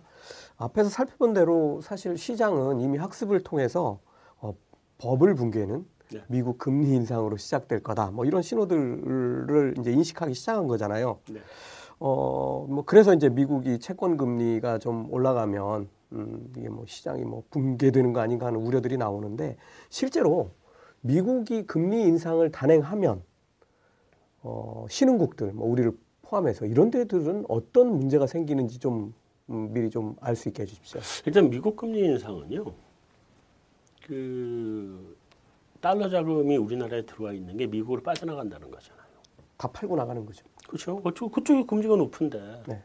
[0.58, 4.00] 앞에서 살펴본 대로 사실 시장은 이미 학습을 통해서
[4.40, 4.54] 어,
[4.98, 6.24] 버블 붕괴는 네.
[6.28, 8.12] 미국 금리 인상으로 시작될 거다.
[8.12, 11.20] 뭐 이런 신호들을 이제 인식하기 시작한 거잖아요.
[11.30, 11.40] 네.
[12.00, 18.14] 어, 뭐 그래서 이제 미국이 채권 금리가 좀 올라가면 음, 이게 뭐 시장이 뭐 붕괴되는
[18.14, 19.58] 거 아닌가 하는 우려들이 나오는데
[19.90, 20.52] 실제로
[21.02, 23.24] 미국이 금리 인상을 단행하면
[24.44, 25.92] 어, 신흥국들, 뭐 우리를
[26.22, 29.14] 포함해서 이런 데들은 어떤 문제가 생기는지 좀
[29.50, 31.02] 음, 미리 좀 알 수 있게 해주십시오.
[31.26, 32.66] 일단 미국 금리 인상은요.
[34.06, 35.18] 그
[35.82, 39.06] 달러 자금이 우리나라에 들어와 있는 게 미국으로 빠져나간다는 거잖아요.
[39.58, 40.46] 다 팔고 나가는 거죠.
[40.68, 41.02] 그렇죠.
[41.02, 42.64] 그쪽 그쪽이 금리가 높은데.
[42.68, 42.84] 네.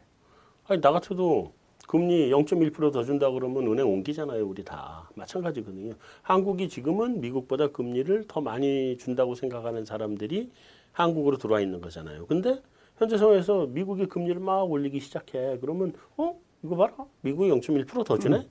[0.67, 1.53] 아니 나 같아도
[1.87, 4.47] 금리 0.1%더 준다 그러면 은행 옮기잖아요.
[4.47, 5.93] 우리 다 마찬가지거든요.
[6.21, 10.51] 한국이 지금은 미국보다 금리를 더 많이 준다고 생각하는 사람들이
[10.93, 12.27] 한국으로 들어와 있는 거잖아요.
[12.27, 12.61] 근데
[12.97, 15.57] 현재 상황에서 미국이 금리를 막 올리기 시작해.
[15.59, 16.93] 그러면 어 이거 봐라.
[17.21, 18.47] 미국이 0.1%더 주네.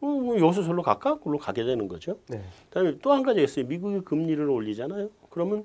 [0.00, 1.16] 어, 뭐 여기서 절로 갈까?
[1.18, 2.18] 그걸로 가게 되는 거죠.
[2.28, 2.42] 네.
[2.68, 3.66] 그다음에 또 한 가지가 있어요.
[3.66, 5.10] 미국이 금리를 올리잖아요.
[5.30, 5.64] 그러면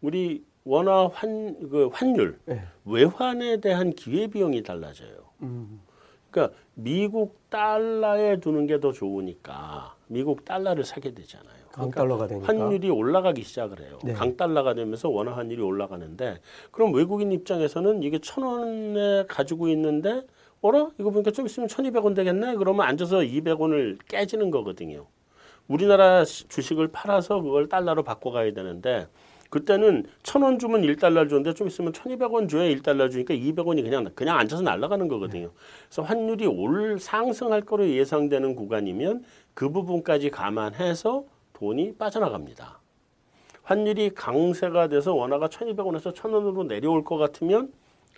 [0.00, 2.62] 우리 원화 환, 그 환율, 네.
[2.86, 5.16] 외환에 대한 기회 비용이 달라져요.
[5.42, 5.80] 음,
[6.30, 11.52] 그러니까 미국 달러에 두는 게 더 좋으니까 미국 달러를 사게 되잖아요.
[11.70, 12.46] 그러니까 강달러가 되니까.
[12.48, 13.98] 환율이 올라가기 시작을 해요.
[14.04, 14.14] 네.
[14.14, 16.40] 강달러가 되면서 원화 환율이 올라가는데
[16.70, 20.22] 그럼 외국인 입장에서는 이게 천 원에 가지고 있는데
[20.64, 22.54] 어라 이거 보니까 좀 있으면 천이백 원 되겠네.
[22.56, 25.04] 그러면 앉아서 이백 원을 깨지는 거거든요.
[25.68, 29.06] 우리나라 시- 주식을 팔아서 그걸 달러로 바꿔가야 되는데
[29.50, 33.82] 그때는 천 원 주면 일달러 주는데 좀 있으면 천이백 원 줘야 일달러 주니까 이백 원이
[33.82, 35.50] 그냥 그냥 앉아서 날아가는 거거든요.
[35.86, 39.22] 그래서 환율이 올 상승할 거로 예상되는 구간이면
[39.52, 42.80] 그 부분까지 감안해서 돈이 빠져나갑니다.
[43.64, 47.70] 환율이 강세가 돼서 원화가 1,200원에서 1,000원으로 내려올 것 같으면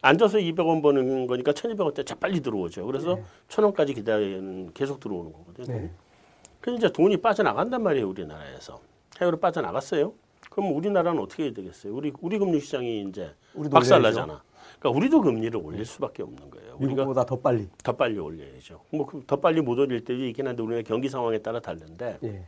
[0.03, 2.87] 앉아서 200원 버는 거니까 1,200원대 재빨리 들어오죠.
[2.87, 5.67] 그래서 1,000원까지 기다리는 계속 들어오는 거거든요.
[5.79, 5.91] 네.
[6.61, 8.81] 그래서 이제 돈이 빠져나간단 말이에요, 우리나라에서.
[9.21, 10.13] 해외로 빠져나갔어요.
[10.51, 11.95] 그럼 우리나라는 어떻게 해야 되겠어요?
[11.95, 13.35] 우리 우리 금융 시장이 이제
[13.71, 14.43] 박살나잖아.
[14.79, 16.75] 그러니까 우리도 금리를 올릴 수밖에 없는 거예요.
[16.77, 17.69] 우리가 미국보다 더 빨리.
[17.83, 18.81] 더 빨리 올려야죠.
[18.91, 22.45] 뭐 더 빨리 못 올릴 때도 있긴 한데 우리가 경기 상황에 따라 다른데 예.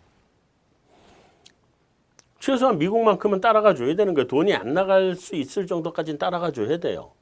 [2.38, 4.26] 최소한 미국만큼은 따라가 줘야 되는 거예요.
[4.26, 7.12] 돈이 안 나갈 수 있을 정도까지는 따라가 줘야 돼요.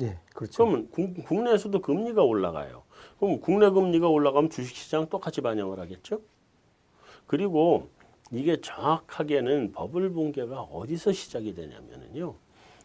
[0.00, 0.18] 예.
[0.34, 0.64] 그렇죠.
[0.64, 2.82] 그러면 국, 국내에서도 금리가 올라가요.
[3.18, 6.20] 그럼 국내 금리가 올라가면 주식시장 똑같이 반영을 하겠죠.
[7.26, 7.88] 그리고
[8.32, 12.34] 이게 정확하게는 버블 붕괴가 어디서 시작이 되냐면은요.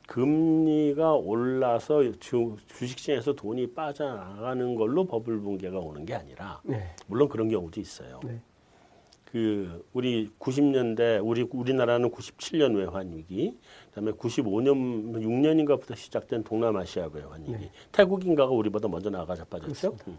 [0.08, 6.94] 금리가 올라서 주, 주식시장에서 돈이 빠져나가는 걸로 버블 붕괴가 오는 게 아니라 네.
[7.08, 8.20] 물론 그런 경우도 있어요.
[8.24, 8.40] 네.
[9.26, 13.58] 그 우리 90년대 우리 우리나라는 97년 외환 위기,
[13.90, 17.52] 그다음에 95년 6년인가부터 시작된 동남아시아 외환 위기.
[17.52, 17.72] 네.
[17.92, 19.98] 태국인가가 우리보다 먼저 나가 자빠졌죠.
[20.08, 20.18] 음.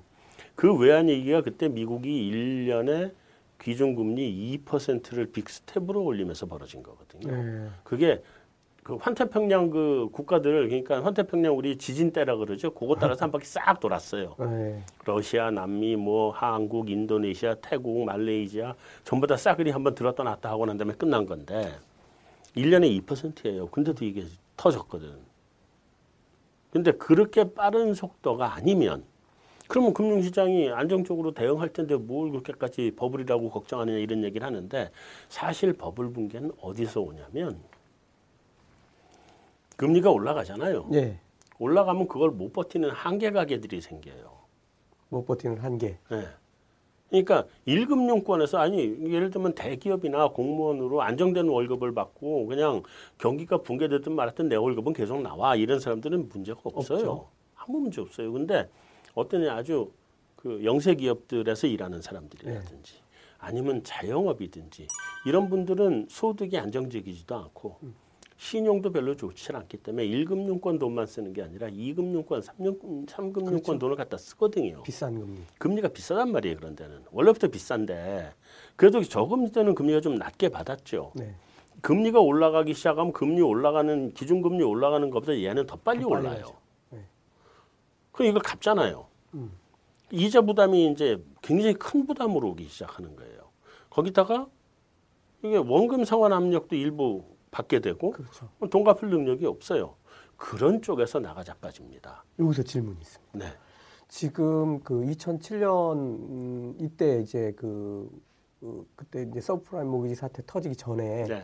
[0.54, 3.12] 그 외환 위기가 그때 미국이 1년에
[3.60, 7.30] 기준금리 2%를 빅스텝으로 올리면서 벌어진 거거든요.
[7.30, 7.68] 네.
[7.84, 8.22] 그게
[8.86, 12.72] 그 환태평양 그 국가들 그러니까 환태평양 우리 지진대라 그러죠.
[12.72, 14.36] 그거 따라서 한 바퀴 싹 돌았어요.
[14.38, 14.80] 네.
[15.04, 20.78] 러시아, 남미, 뭐 한국, 인도네시아, 태국, 말레이시아 전부 다 싸그리 한번 들었다 놨다 하고 난
[20.78, 21.74] 다음에 끝난 건데
[22.56, 23.66] 1년에 2%예요.
[23.70, 24.22] 근데도 이게
[24.56, 25.16] 터졌거든.
[26.70, 29.02] 근데 그렇게 빠른 속도가 아니면
[29.66, 34.92] 그러면 금융시장이 안정적으로 대응할 텐데 뭘 그렇게까지 버블이라고 걱정하느냐 이런 얘기를 하는데
[35.28, 37.58] 사실 버블 붕괴는 어디서 오냐면
[39.76, 40.88] 금리가 올라가잖아요.
[40.94, 41.20] 예.
[41.58, 44.36] 올라가면 그걸 못 버티는 한계 가게들이 생겨요.
[45.08, 45.98] 못 버티는 한계.
[46.10, 46.26] 네.
[47.08, 48.80] 그러니까 일금융권에서 아니
[49.12, 52.82] 예를 들면 대기업이나 공무원으로 안정된 월급을 받고 그냥
[53.18, 56.98] 경기가 붕괴됐든 말았든 내 월급은 계속 나와 이런 사람들은 문제가 없어요.
[56.98, 57.28] 없죠.
[57.54, 58.32] 아무 문제 없어요.
[58.32, 58.68] 근데
[59.14, 59.92] 어떤 아주
[60.34, 62.94] 그 영세 기업들에서 일하는 사람들이라든지
[63.38, 64.88] 아니면 자영업이든지
[65.26, 67.78] 이런 분들은 소득이 안정적이지도 않고
[68.36, 74.18] 신용도 별로 좋지 않기 때문에 일금융권 돈만 쓰는 게 아니라 이금융권, 삼금, 삼금융권 돈을 갖다
[74.18, 74.82] 쓰거든요.
[74.82, 75.38] 비싼 금리.
[75.58, 76.56] 금리가 비싸단 말이에요.
[76.56, 78.34] 그런 데는 원래부터 비싼데
[78.76, 81.12] 그래도 저금리 때는 금리가 좀 낮게 받았죠.
[81.14, 81.34] 네.
[81.80, 86.52] 금리가 올라가기 시작하면 금리 올라가는 기준금리 올라가는 것보다 얘는 더 빨리 더 빨리 올라요.
[86.90, 87.04] 네.
[88.12, 89.06] 그럼 이걸 갚잖아요.
[89.34, 89.52] 음.
[90.10, 93.50] 이자 부담이 이제 굉장히 큰 부담으로 오기 시작하는 거예요.
[93.90, 94.46] 거기다가
[95.42, 98.50] 이게 원금 상환 압력도 일부 받게 되고 그렇죠.
[98.70, 99.94] 돈 갚을 능력이 없어요.
[100.36, 102.24] 그런 쪽에서 나가 자빠집니다.
[102.38, 103.38] 여기서 질문이 있습니다.
[103.38, 103.46] 네.
[104.08, 108.10] 지금 그 2007년 음, 이때 이제 그,
[108.60, 111.42] 그 그때 이제 서브프라임 모기지 사태 터지기 전에 네.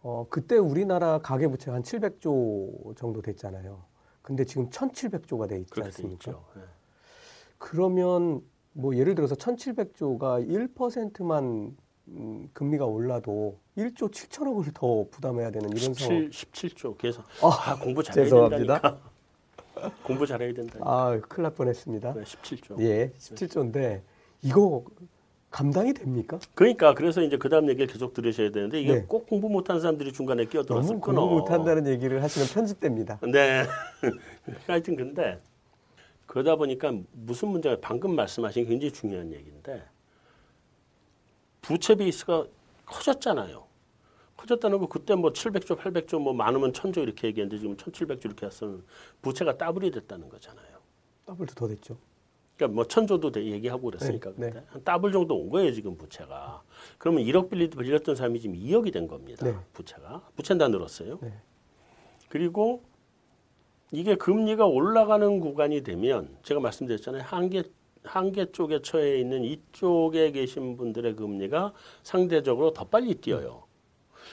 [0.00, 3.84] 어 그때 우리나라 가계 부채가 한 700조 정도 됐잖아요.
[4.22, 6.32] 근데 지금 1,700조가 돼 있지 않습니까?
[6.54, 6.62] 네.
[7.58, 8.40] 그러면
[8.72, 11.76] 뭐 예를 들어서 1,700조가 1%만
[12.08, 16.30] 음, 금리가 올라도 1조 7천억을 더 부담해야 되는 이런 상황.
[16.30, 17.24] 17, 17조 계산.
[17.42, 18.80] 아, 아, 공부 잘해야 죄송합니다.
[18.80, 18.98] 된다니까.
[20.04, 20.78] 공부 잘해야 된다.
[20.82, 22.14] 아, 큰일 날 뻔했습니다.
[22.14, 22.80] 네, 17조.
[22.80, 24.02] 예, 17조인데
[24.42, 24.84] 이거
[25.50, 26.38] 감당이 됩니까?
[26.54, 29.04] 그러니까 그래서 이제 그다음 얘기를 계속 들으셔야 되는데 이게 네.
[29.06, 31.20] 꼭 공부 못한 사람들이 중간에 끼어들어서 너무 끊어.
[31.22, 33.18] 공부 못한다는 얘기를 하시면 편집됩니다.
[33.22, 33.64] 네.
[34.66, 35.40] 하여튼 근데
[36.26, 39.82] 그러다 보니까 무슨 문제가 방금 말씀하신 게 굉장히 중요한 얘기인데
[41.66, 42.46] 부채 베이스가
[42.86, 43.66] 커졌잖아요.
[44.36, 48.84] 커졌다는 거 그때 뭐 700조, 800조 뭐 많으면 1000조 이렇게 얘기했는데 지금 1700조 이렇게 했으면
[49.22, 50.76] 부채가 더블이 됐다는 거잖아요.
[51.24, 51.96] 더블도 더 됐죠.
[52.56, 56.62] 그러니까 뭐 천조도 돼- 얘기하고 그랬으니까 네, 그때 한 더블 정도 온 거예요 지금 부채가.
[56.98, 59.44] 그러면 1억 빌리 빌렸던 사람이 지금 2억이 된 겁니다.
[59.44, 59.56] 네.
[59.72, 61.18] 부채가 부채는 다 늘었어요.
[61.20, 61.32] 네.
[62.28, 62.82] 그리고
[63.90, 67.62] 이게 금리가 올라가는 구간이 되면 제가 말씀드렸잖아요 한계
[68.06, 73.64] 한계 쪽에 처해 있는 이쪽에 계신 분들의 금리가 상대적으로 더 빨리 뛰어요.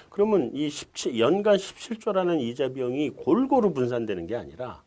[0.09, 4.83] 그러면 이 17, 연간 17조라는 이자 비용이 골고루 분산되는 게 아니라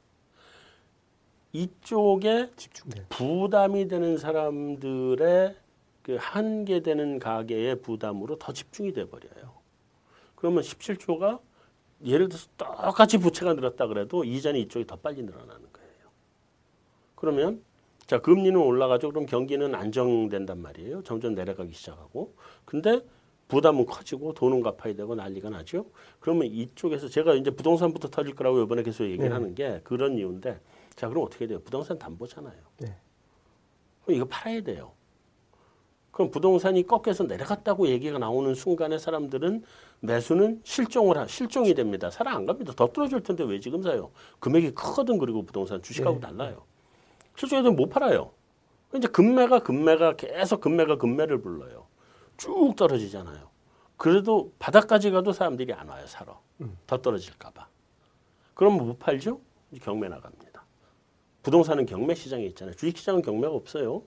[1.52, 3.06] 이쪽에 집중돼.
[3.08, 5.56] 부담이 되는 사람들의
[6.02, 9.54] 그 한계되는 가계의 부담으로 더 집중이 돼 버려요.
[10.34, 11.40] 그러면 17조가
[12.04, 16.10] 예를 들어서 똑같이 부채가 늘었다 그래도 이자는 이쪽이 더 빨리 늘어나는 거예요.
[17.14, 17.62] 그러면
[18.06, 19.08] 자 금리는 올라가죠.
[19.10, 21.02] 그럼 경기는 안정된단 말이에요.
[21.02, 23.00] 점점 내려가기 시작하고 근데
[23.48, 25.86] 부담은 커지고 돈은 갚아야 되고 난리가 나죠.
[26.20, 29.32] 그러면 이쪽에서 제가 이제 부동산부터 터질 거라고 이번에 계속 얘기를 네.
[29.32, 30.60] 하는 게 그런 이유인데
[30.94, 31.60] 자 그럼 어떻게 돼요?
[31.62, 32.56] 부동산 담보잖아요.
[32.78, 32.96] 네.
[34.04, 34.92] 그럼 이거 팔아야 돼요.
[36.12, 39.64] 그럼 부동산이 꺾여서 내려갔다고 얘기가 나오는 순간에 사람들은
[40.00, 42.10] 매수는 실종을 하, 실종이 됩니다.
[42.10, 42.72] 살아 안 갑니다.
[42.74, 44.10] 더 떨어질 텐데 왜 지금 사요?
[44.38, 46.20] 금액이 크거든 그리고 부동산 주식하고 네.
[46.20, 46.62] 달라요.
[47.36, 48.32] 실종해도 못 팔아요.
[48.94, 51.86] 이제 금매가 금매가 계속 금매가 금매를 불러요.
[52.36, 53.48] 쭉 떨어지잖아요.
[53.96, 56.40] 그래도 바닥까지 가도 사람들이 안 와요 사러.
[56.86, 57.68] 더 떨어질까봐.
[58.54, 59.40] 그럼 못 팔죠?
[59.82, 60.64] 경매 나갑니다.
[61.42, 62.74] 부동산은 경매 시장에 있잖아요.
[62.74, 64.02] 주식 시장은 경매가 없어요.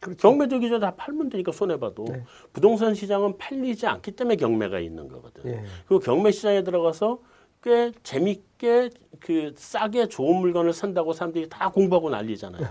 [0.00, 0.28] 그렇죠.
[0.28, 2.24] 경매되기 전에 다 팔면 되니까 손해 봐도 네.
[2.52, 5.46] 부동산 시장은 팔리지 않기 때문에 경매가 있는 거거든.
[5.46, 5.64] 예.
[5.88, 7.20] 그리고 경매 시장에 들어가서
[7.64, 8.90] 꽤 재밌게
[9.20, 12.62] 그 싸게 좋은 물건을 산다고 사람들이 다 공부하고 난리잖아요.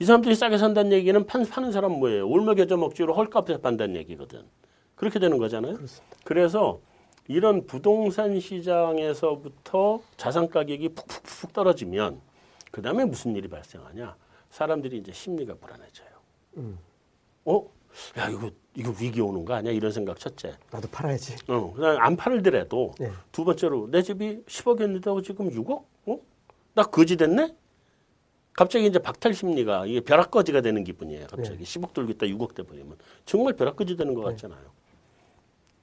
[0.00, 2.28] 이 사람들이 싸게 산다는 얘기는 판, 파는 사람 뭐예요?
[2.28, 4.42] 올먹여져 먹지로 헐값에 판다는 얘기거든.
[4.96, 5.74] 그렇게 되는 거잖아요.
[5.76, 6.16] 그렇습니다.
[6.24, 6.80] 그래서
[7.28, 12.20] 이런 부동산 시장에서부터 자산 가격이 푹푹푹 떨어지면
[12.72, 14.16] 그 다음에 무슨 일이 발생하냐?
[14.50, 16.08] 사람들이 이제 심리가 불안해져요.
[16.56, 16.78] 음.
[17.44, 17.64] 어?
[18.18, 19.72] 야 이거 이거 위기 오는 거 아니야?
[19.72, 20.54] 이런 생각 첫째.
[20.70, 21.36] 나도 팔아야지.
[21.48, 23.10] 어, 그다음 안 팔더라도 네.
[23.32, 25.84] 두 번째로 내 집이 10억이었는데 지금 6억?
[26.06, 26.18] 어?
[26.74, 27.54] 나 거지 됐네?
[28.52, 31.26] 갑자기 이제 박탈 심리가 이게 벼락거지가 되는 기분이에요.
[31.26, 34.76] 갑자기 10억 들고 있다 6억 돼 버리면 정말 벼락거지 되는 것 같잖아요.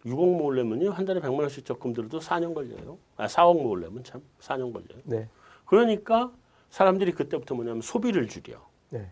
[0.06, 2.98] 6억 모으려면요 한 달에 100만 원씩 적금 들어도 4년 걸려요.
[3.18, 5.02] 아 4억 모으려면 참 4년 걸려요.
[5.06, 5.28] 네.
[5.66, 6.32] 그러니까
[6.70, 8.68] 사람들이 그때부터 뭐냐면 소비를 줄여.
[8.90, 9.12] 네.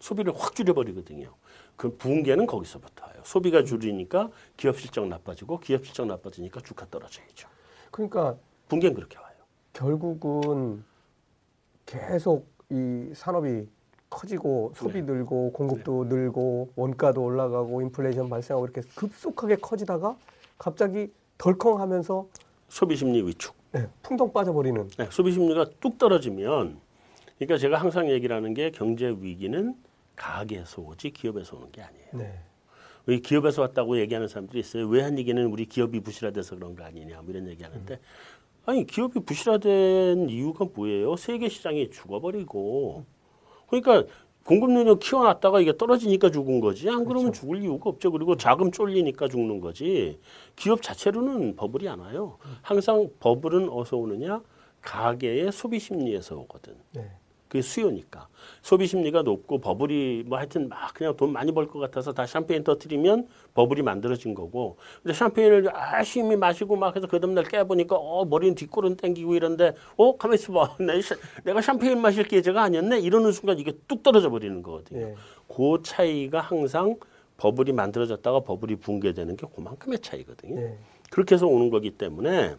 [0.00, 1.34] 소비를 확 줄여버리거든요.
[1.76, 3.14] 그 붕괴는 거기서부터 와요.
[3.24, 7.48] 소비가 줄이니까 기업 실적 나빠지고 기업 실적 나빠지니까 주가 떨어져야죠.
[7.90, 8.36] 그러니까
[8.68, 9.34] 붕괴는 그렇게 와요.
[9.72, 10.84] 결국은
[11.86, 13.66] 계속 이 산업이
[14.08, 15.12] 커지고 소비 네.
[15.12, 20.16] 늘고 공급도 늘고 원가도 올라가고 인플레이션 발생하고 이렇게 급속하게 커지다가
[20.58, 22.28] 갑자기 덜컹하면서
[22.68, 23.54] 소비 심리 위축.
[23.72, 26.78] 네, 풍덩 빠져버리는 네, 소비 심리가 뚝 떨어지면
[27.38, 29.74] 그러니까 제가 항상 얘기를 하는 게 경제 위기는
[30.22, 32.08] 가게에서 오지 기업에서 오는 게 아니에요.
[32.12, 32.38] 네.
[33.06, 34.86] 왜 기업에서 왔다고 얘기하는 사람들이 있어요.
[34.86, 37.98] 외환 위기는 우리 기업이 부실화돼서 그런 거 아니냐 뭐 이런 얘기하는데
[38.64, 41.16] 아니 기업이 부실화된 이유가 뭐예요?
[41.16, 43.04] 세계 시장이 죽어버리고
[43.66, 44.04] 그러니까
[44.44, 46.88] 공급 능력 키워놨다가 이게 떨어지니까 죽은 거지.
[46.88, 48.12] 안 그러면 죽을 이유가 없죠.
[48.12, 50.20] 그리고 자금 쫄리니까 죽는 거지.
[50.54, 52.38] 기업 자체로는 버블이 안 와요.
[52.60, 54.42] 항상 버블은 어디서 오느냐?
[54.80, 56.74] 가계의 소비 심리에서 오거든.
[56.92, 57.08] 네.
[57.52, 58.28] 그게 수요니까.
[58.62, 62.64] 소비 심리가 높고 버블이 뭐 하여튼 막 그냥 돈 많이 벌 것 같아서 다 샴페인
[62.64, 64.78] 터트리면 버블이 만들어진 거고.
[65.02, 70.16] 근데 샴페인을 열심히 마시고 막 해서 그 다음날 깨보니까 어 머리는 뒷골은 땡기고 이런데 어
[70.16, 70.76] 가만 있어봐.
[70.80, 73.00] 내 샤- 내가 샴페인 마실 계제가 아니었네?
[73.00, 75.08] 이러는 순간 이게 뚝 떨어져 버리는 거거든요.
[75.08, 75.14] 네.
[75.46, 76.96] 그 차이가 항상
[77.36, 80.54] 버블이 만들어졌다가 버블이 붕괴되는 게 그만큼의 차이거든요.
[80.58, 80.78] 네.
[81.10, 82.54] 그렇게 해서 오는 거기 때문에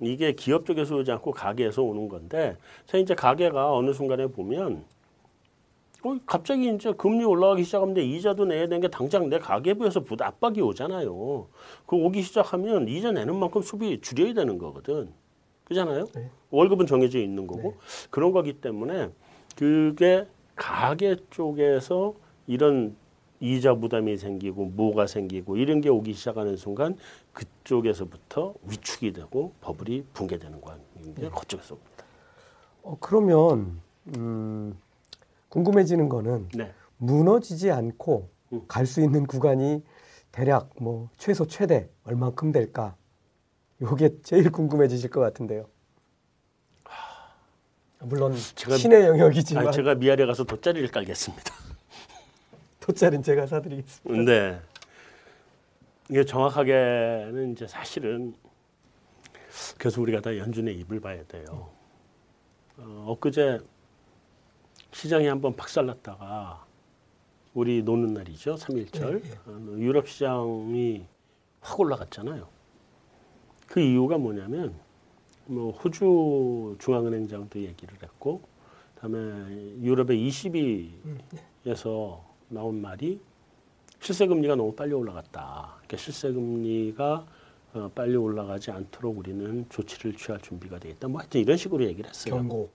[0.00, 4.84] 이게 기업 쪽에서 오지 않고 가게에서 오는 건데 자 이제 가게가 어느 순간에 보면
[6.02, 10.28] 어, 갑자기 이제 금리 올라가기 시작하면 내 이자도 내야 되는 게 당장 내 가계부에서 부담
[10.28, 11.46] 압박이 오잖아요.
[11.86, 15.12] 그 오기 시작하면 이자 내는 만큼 소비 줄여야 되는 거거든.
[15.64, 16.06] 그잖아요.
[16.14, 16.30] 네.
[16.50, 17.76] 월급은 정해져 있는 거고
[18.10, 19.10] 그런 거기 때문에
[19.56, 20.26] 그게
[20.56, 22.14] 가게 쪽에서
[22.46, 22.96] 이런
[23.40, 26.96] 이자 부담이 생기고 뭐가 생기고 이런 게 오기 시작하는 순간
[27.32, 32.04] 그쪽에서부터 위축이 되고 버블이 붕괴되는 관계 그쪽에서 옵니다.
[32.82, 33.80] 어, 그러면
[34.16, 34.78] 음,
[35.48, 36.72] 궁금해지는 거는 네.
[36.98, 38.62] 무너지지 않고 음.
[38.68, 39.82] 갈수 있는 구간이
[40.32, 42.94] 대략 뭐 최소 최대 얼만큼 될까?
[43.80, 45.66] 요게 제일 궁금해지실 것 같은데요.
[48.02, 51.54] 물론 제가- 신의 영역이지만 아니, 제가 미아래 가서 돗자리를 깔겠습니다.
[52.80, 54.30] 돗자리는 제가 사드리겠습니다.
[54.30, 54.60] 네.
[56.08, 58.34] 이게 정확하게는 이제 사실은
[59.78, 61.70] 그래서 우리가 다 연준의 입을 봐야 돼요.
[62.78, 63.60] 어, 엊그제
[64.92, 66.64] 시장이 한번 박살났다가
[67.54, 68.56] 우리 노는 날이죠.
[68.56, 69.22] 3일절.
[69.46, 71.04] 어, 유럽 시장이
[71.60, 72.48] 확 올라갔잖아요.
[73.66, 74.74] 그 이유가 뭐냐면
[75.46, 78.42] 뭐 호주 중앙은행장도 얘기를 했고
[78.94, 83.20] 그다음에 유럽의 ECB에서 나온 말이
[84.00, 85.74] 실세 금리가 너무 빨리 올라갔다.
[85.76, 87.26] 그러니까 실세 금리가
[87.72, 91.08] 어, 빨리 올라가지 않도록 우리는 조치를 취할 준비가 돼 있다.
[91.08, 92.34] 뭐 하여튼 이런 식으로 얘기를 했어요.
[92.34, 92.70] 경고.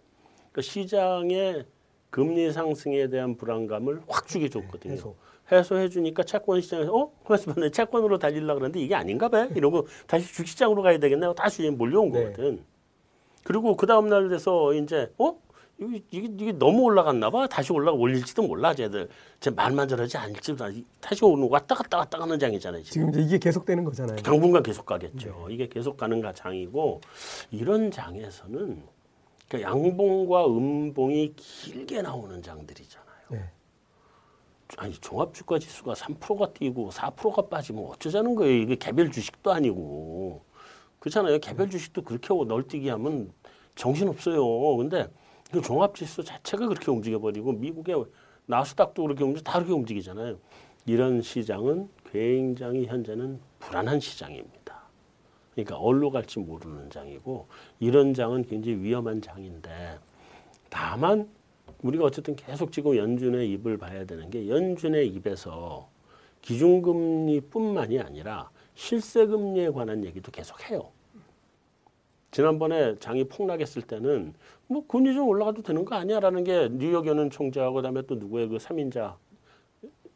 [0.52, 1.66] 그러니까 시장의
[2.10, 4.94] 금리 상승에 대한 불안감을 확 주게 줬거든요.
[4.94, 5.16] 해소.
[5.52, 7.12] 해소해 주니까 채권 시장에서 어?
[7.58, 9.46] 내 채권으로 달리려고 그러는데 이게 아닌가 봐.
[9.54, 12.24] 이러고 다시 주식시장으로 가야 되겠네 다시 몰려온 네.
[12.24, 12.64] 거거든.
[13.44, 15.38] 그리고 그 다음 날 돼서 이제 어?
[15.78, 17.48] 이게, 이게, 이게 너무 올라갔나 봐.
[17.48, 18.74] 다시 올라가 올릴지도 몰라.
[18.74, 19.10] 쟤들.
[19.42, 22.84] 쟤 말만 저러지 않을지도 알- 다시 오는 왔다 갔다 왔다 가는 장이잖아요.
[22.84, 23.12] 지금.
[23.12, 24.18] 지금 이게 계속되는 거잖아요.
[24.18, 25.46] 당분간 계속 가겠죠.
[25.48, 25.54] 네.
[25.54, 27.02] 이게 계속 가는 가 장이고
[27.52, 28.84] 이런 장에서는
[29.50, 33.06] 그러니까 양봉과 음봉이 길게 나오는 장들이잖아요.
[33.32, 33.40] 네.
[34.78, 38.54] 아니 종합주가 지수가 3%가 뛰고 4%가 빠지면 어쩌자는 거예요.
[38.62, 40.42] 이게 개별 주식도 아니고
[41.00, 41.38] 그렇잖아요.
[41.40, 43.32] 개별 주식도 그렇게 널뛰기 하면
[43.76, 44.78] 정신 없어요.
[44.78, 45.08] 근데
[45.52, 48.06] 그 종합지수 자체가 그렇게 움직여 버리고 미국의
[48.48, 50.38] 나스닥도 그렇게 움직여 다 그렇게 움직이잖아요.
[50.86, 54.84] 이런 시장은 굉장히 현재는 불안한 시장입니다.
[55.54, 57.48] 그러니까 어디로 갈지 모르는 장이고
[57.80, 59.98] 이런 장은 굉장히 위험한 장인데
[60.70, 61.30] 다만
[61.82, 65.90] 우리가 어쨌든 계속 지금 연준의 입을 봐야 되는 게 연준의 입에서
[66.42, 70.92] 기준금리뿐만이 아니라 실세금리에 관한 얘기도 계속 해요.
[72.36, 74.34] 지난번에 장이 폭락했을 때는
[74.68, 78.60] 뭐 금리 좀 올라가도 되는 거 아니야라는 게 뉴욕 연은 총재하고 그다음에 또 누구의 그
[78.60, 79.18] 삼인자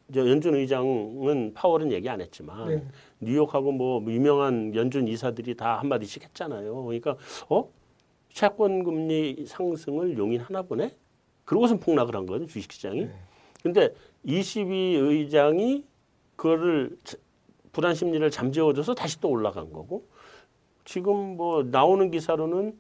[0.10, 2.84] 이제 연준 의장은 파월은 얘기 안 했지만 네.
[3.22, 6.84] 뉴욕하고 뭐 유명한 연준 이사들이 다 한마디씩 했잖아요.
[6.84, 7.16] 그러니까
[7.48, 7.70] 어
[8.34, 10.94] 채권 금리 상승을 용인하나 보네.
[11.46, 13.06] 그러고선 폭락을 한 거거든 주식 시장이.
[13.06, 13.12] 네.
[13.64, 13.94] 근데
[14.26, 15.86] 22 의장이
[16.36, 17.18] 그거를 자-
[17.72, 20.06] 불안 심리를 잠재워줘서 다시 또 올라간 거고
[20.90, 22.76] 지금 뭐 나오는 기사로는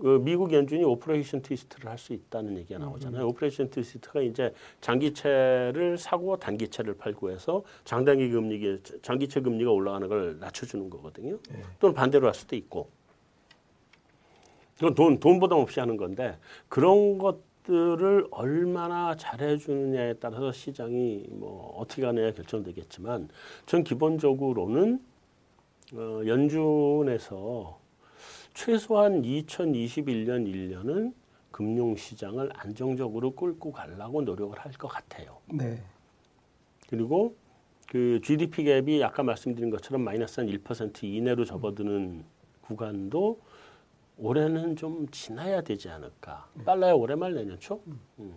[0.00, 3.22] 그 미국 연준이 Operation Twist를 할 수 있다는 얘기가 나오잖아요.
[3.22, 3.28] 음.
[3.28, 10.88] Operation Twist가 이제 장기채를 사고 단기채를 팔고 해서 장단기 금리, 장기채 금리가 올라가는 걸 낮춰주는
[10.88, 11.38] 거거든요.
[11.50, 11.60] 네.
[11.78, 12.88] 또는 반대로 할 수도 있고.
[14.76, 16.38] 그건 돈, 돈 부담 없이 하는 건데
[16.70, 23.28] 그런 것들을 얼마나 잘해주느냐에 따라서 시장이 뭐 어떻게 가느냐 결정되겠지만
[23.66, 25.12] 전 기본적으로는
[25.92, 27.78] 어, 연준에서
[28.54, 31.12] 최소한 2021년 1년은
[31.50, 35.38] 금융시장을 안정적으로 끌고 가려고 노력을 할 것 같아요.
[35.52, 35.80] 네.
[36.88, 37.36] 그리고
[37.88, 42.24] 그 GDP 갭이 아까 말씀드린 것처럼 마이너스 한 1% 이내로 접어드는
[42.62, 43.40] 구간도
[44.16, 46.48] 올해는 좀 지나야 되지 않을까.
[46.64, 47.80] 빨라야 올해 말 내년 초.
[48.18, 48.34] 음.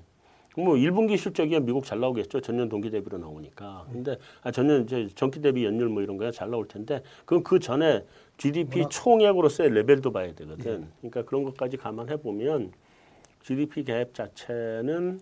[0.58, 2.41] 뭐 1분기 실적이야 미국 잘 나오겠죠.
[2.41, 3.86] 전년 동기 대비로 나오니까.
[3.91, 7.60] 근데 아 전년 이제 전기 대비 연율 뭐 이런 거야 잘 나올 텐데 그건 그
[7.60, 8.03] 전에
[8.38, 10.88] GDP 총액으로서의 레벨도 봐야 되거든.
[10.99, 12.72] 그러니까 그런 것까지 감안해 보면
[13.43, 15.20] GDP 갭 자체는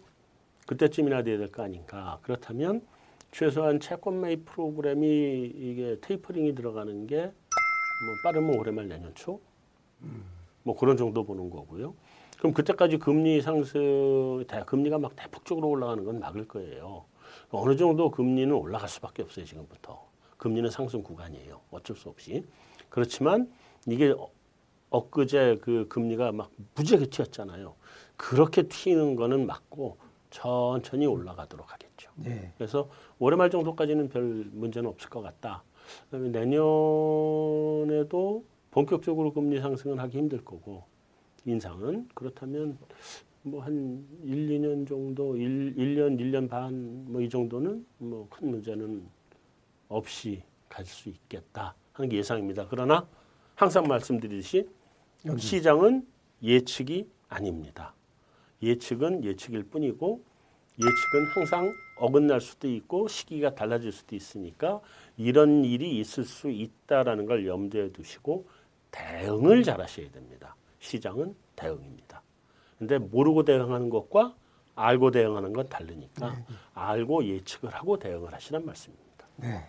[0.67, 2.17] 그때쯤이나 돼야 될 거 아닌가.
[2.21, 2.81] 그렇다면
[3.31, 7.31] 최소한 채권 매입 프로그램이 이게 테이퍼링이 들어가는 게
[8.05, 9.39] 뭐 빠르면 올해 말 내년 초.
[10.63, 11.93] 뭐 그런 정도 보는 거고요.
[12.45, 17.05] 그럼 그때까지 금리 상승, 대- 금리가 막 대폭적으로 올라가는 건 막을 거예요.
[17.49, 20.05] 어느 정도 금리는 올라갈 수밖에 없어요 지금부터.
[20.37, 21.59] 금리는 상승 구간이에요.
[21.71, 22.45] 어쩔 수 없이.
[22.89, 23.51] 그렇지만
[23.87, 24.29] 이게 어-
[24.91, 27.73] 엊그제 그 금리가 막 무지하게 튀었잖아요.
[28.15, 29.97] 그렇게 튀는 거는 막고
[30.29, 32.11] 천천히 올라가도록 하겠죠.
[32.13, 32.53] 네.
[32.59, 34.21] 그래서 올해 말 정도까지는 별
[34.51, 35.63] 문제는 없을 것 같다.
[36.11, 36.59] 그다음에 내년에도
[38.69, 40.83] 본격적으로 금리 상승은 하기 힘들 거고
[41.45, 42.77] 인상은 그렇다면
[43.43, 49.05] 뭐 한 1, 2년 정도 1, 1년, 1년 반 뭐 이 정도는 뭐 큰 문제는
[49.87, 52.67] 없이 갈 수 있겠다 하는 게 예상입니다.
[52.69, 53.07] 그러나
[53.55, 54.67] 항상 말씀드리듯이
[55.37, 56.05] 시장은
[56.43, 57.93] 예측이 아닙니다.
[58.61, 60.21] 예측은 예측일 뿐이고
[60.73, 64.81] 예측은 항상 어긋날 수도 있고 시기가 달라질 수도 있으니까
[65.17, 68.47] 이런 일이 있을 수 있다라는 걸 염두에 두시고
[68.91, 70.55] 대응을 잘 하셔야 됩니다.
[70.85, 72.21] 시장은 대응입니다.
[72.77, 74.35] 근데 모르고 대응하는 것과
[74.75, 76.35] 알고 대응하는 건 다르니까
[76.73, 79.27] 알고 예측을 하고 대응을 하시란 말씀입니다.
[79.37, 79.65] 네.